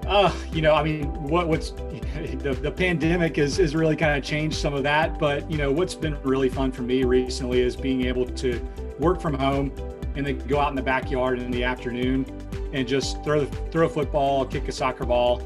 Uh, 0.06 0.32
you 0.52 0.60
know, 0.60 0.74
I 0.74 0.82
mean, 0.82 1.04
what 1.22 1.48
what's 1.48 1.70
the, 2.40 2.58
the 2.60 2.70
pandemic 2.70 3.38
is 3.38 3.58
is 3.58 3.74
really 3.74 3.96
kind 3.96 4.16
of 4.16 4.22
changed 4.22 4.56
some 4.56 4.74
of 4.74 4.82
that. 4.82 5.18
But 5.18 5.50
you 5.50 5.56
know, 5.56 5.70
what's 5.72 5.94
been 5.94 6.20
really 6.22 6.48
fun 6.48 6.70
for 6.72 6.82
me 6.82 7.04
recently 7.04 7.60
is 7.60 7.76
being 7.76 8.04
able 8.06 8.26
to 8.26 8.60
work 8.98 9.20
from 9.20 9.34
home 9.34 9.72
and 10.14 10.26
then 10.26 10.38
go 10.46 10.60
out 10.60 10.68
in 10.68 10.76
the 10.76 10.82
backyard 10.82 11.38
in 11.38 11.50
the 11.50 11.64
afternoon 11.64 12.26
and 12.72 12.86
just 12.86 13.22
throw 13.24 13.46
throw 13.46 13.86
a 13.86 13.88
football, 13.88 14.44
kick 14.44 14.68
a 14.68 14.72
soccer 14.72 15.06
ball, 15.06 15.42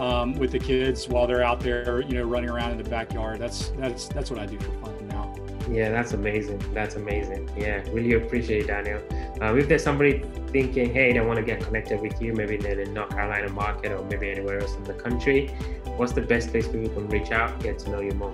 um, 0.00 0.32
with 0.34 0.50
the 0.50 0.58
kids 0.58 1.08
while 1.08 1.26
they're 1.26 1.44
out 1.44 1.60
there, 1.60 2.00
you 2.00 2.14
know, 2.14 2.24
running 2.24 2.48
around 2.48 2.70
in 2.72 2.78
the 2.78 2.88
backyard. 2.88 3.38
That's 3.38 3.68
that's 3.78 4.08
that's 4.08 4.30
what 4.30 4.40
I 4.40 4.46
do 4.46 4.58
for 4.58 4.72
fun 4.84 5.08
now. 5.08 5.36
Yeah, 5.70 5.90
that's 5.90 6.14
amazing. 6.14 6.64
That's 6.72 6.96
amazing. 6.96 7.50
Yeah, 7.56 7.82
really 7.90 8.14
appreciate 8.14 8.62
it, 8.62 8.68
Daniel. 8.68 9.00
Um, 9.42 9.58
if 9.58 9.68
there's 9.68 9.84
somebody 9.84 10.24
thinking, 10.48 10.92
hey, 10.92 11.12
they 11.12 11.20
want 11.20 11.38
to 11.38 11.44
get 11.44 11.60
connected 11.60 12.00
with 12.00 12.20
you, 12.20 12.32
maybe 12.32 12.56
they're 12.56 12.80
in 12.80 12.88
the 12.88 12.94
North 12.94 13.10
Carolina 13.10 13.50
market 13.50 13.92
or 13.92 14.02
maybe 14.06 14.30
anywhere 14.30 14.60
else 14.60 14.74
in 14.74 14.82
the 14.84 14.94
country, 14.94 15.48
what's 15.96 16.12
the 16.12 16.22
best 16.22 16.50
place 16.50 16.66
people 16.66 16.88
can 16.88 17.06
reach 17.08 17.30
out, 17.30 17.60
get 17.60 17.78
to 17.80 17.90
know 17.90 18.00
you 18.00 18.12
more? 18.12 18.32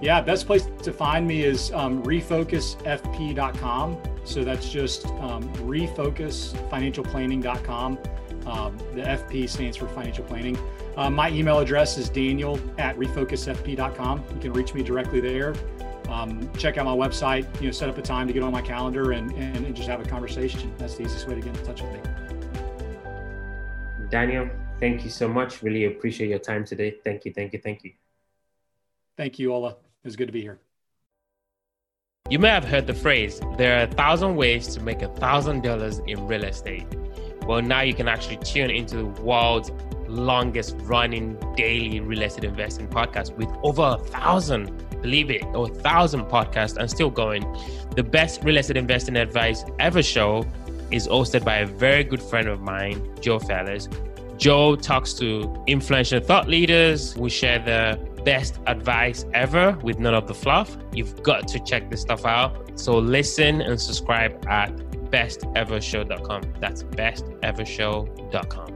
Yeah, 0.00 0.20
best 0.20 0.46
place 0.46 0.68
to 0.82 0.92
find 0.92 1.24
me 1.26 1.44
is 1.44 1.72
um, 1.72 2.02
refocusfp.com. 2.02 3.98
So 4.24 4.44
that's 4.44 4.68
just 4.68 5.06
um, 5.06 5.48
refocusfinancialplanning.com. 5.54 7.98
Um, 8.46 8.76
the 8.94 9.02
FP 9.02 9.48
stands 9.48 9.76
for 9.76 9.88
financial 9.88 10.24
planning. 10.24 10.58
Um, 10.96 11.14
my 11.14 11.30
email 11.30 11.58
address 11.58 11.96
is 11.98 12.08
daniel 12.08 12.60
at 12.78 12.96
refocusfp.com. 12.96 14.24
You 14.34 14.40
can 14.40 14.52
reach 14.52 14.74
me 14.74 14.82
directly 14.82 15.20
there. 15.20 15.54
Um, 16.08 16.52
check 16.58 16.76
out 16.76 16.84
my 16.84 16.94
website, 16.94 17.46
you 17.60 17.66
know, 17.66 17.72
set 17.72 17.88
up 17.88 17.96
a 17.96 18.02
time 18.02 18.26
to 18.26 18.32
get 18.32 18.42
on 18.42 18.52
my 18.52 18.60
calendar 18.60 19.12
and, 19.12 19.32
and, 19.32 19.64
and 19.64 19.74
just 19.74 19.88
have 19.88 20.00
a 20.00 20.04
conversation. 20.04 20.72
That's 20.78 20.96
the 20.96 21.04
easiest 21.04 21.26
way 21.26 21.34
to 21.34 21.40
get 21.40 21.56
in 21.56 21.64
touch 21.64 21.82
with 21.82 21.92
me. 21.92 22.00
Daniel, 24.10 24.48
thank 24.78 25.02
you 25.02 25.10
so 25.10 25.26
much. 25.26 25.62
Really 25.62 25.86
appreciate 25.86 26.28
your 26.28 26.38
time 26.38 26.64
today. 26.64 26.96
Thank 27.02 27.24
you, 27.24 27.32
thank 27.32 27.52
you, 27.54 27.58
thank 27.58 27.82
you. 27.84 27.92
Thank 29.16 29.38
you, 29.38 29.52
Ola. 29.52 29.70
It 29.70 29.76
was 30.04 30.16
good 30.16 30.26
to 30.26 30.32
be 30.32 30.42
here. 30.42 30.60
You 32.30 32.38
may 32.38 32.48
have 32.48 32.64
heard 32.64 32.86
the 32.86 32.94
phrase, 32.94 33.40
there 33.58 33.78
are 33.78 33.82
a 33.82 33.86
thousand 33.86 34.36
ways 34.36 34.68
to 34.74 34.80
make 34.80 35.02
a 35.02 35.08
thousand 35.08 35.62
dollars 35.62 36.00
in 36.06 36.26
real 36.26 36.44
estate. 36.44 36.86
Well, 37.46 37.62
now 37.62 37.82
you 37.82 37.94
can 37.94 38.08
actually 38.08 38.38
tune 38.38 38.70
into 38.70 38.96
the 38.96 39.22
world's 39.22 39.70
longest 40.08 40.76
running 40.80 41.36
daily 41.56 42.00
real 42.00 42.22
estate 42.22 42.44
investing 42.44 42.88
podcast 42.88 43.36
with 43.36 43.48
over 43.62 43.96
a 43.98 44.04
thousand, 44.04 44.70
believe 45.02 45.30
it, 45.30 45.44
or 45.46 45.66
a 45.66 45.74
thousand 45.74 46.24
podcasts 46.26 46.76
and 46.76 46.90
still 46.90 47.10
going. 47.10 47.42
The 47.96 48.02
best 48.02 48.42
real 48.44 48.56
estate 48.58 48.76
investing 48.76 49.16
advice 49.16 49.64
ever 49.78 50.02
show 50.02 50.46
is 50.90 51.08
hosted 51.08 51.44
by 51.44 51.56
a 51.56 51.66
very 51.66 52.04
good 52.04 52.22
friend 52.22 52.48
of 52.48 52.60
mine, 52.60 53.02
Joe 53.20 53.38
Fairless. 53.38 53.88
Joe 54.36 54.76
talks 54.76 55.14
to 55.14 55.62
influential 55.66 56.20
thought 56.20 56.48
leaders. 56.48 57.16
We 57.16 57.30
share 57.30 57.58
the 57.58 57.98
best 58.24 58.58
advice 58.66 59.24
ever 59.34 59.78
with 59.82 59.98
none 59.98 60.14
of 60.14 60.26
the 60.26 60.34
fluff. 60.34 60.76
You've 60.92 61.22
got 61.22 61.46
to 61.48 61.60
check 61.60 61.90
this 61.90 62.00
stuff 62.00 62.24
out. 62.24 62.78
So 62.78 62.98
listen 62.98 63.60
and 63.60 63.80
subscribe 63.80 64.44
at 64.48 64.72
bestevershow.com. 65.14 66.42
That's 66.60 66.82
bestevershow.com. 66.82 68.73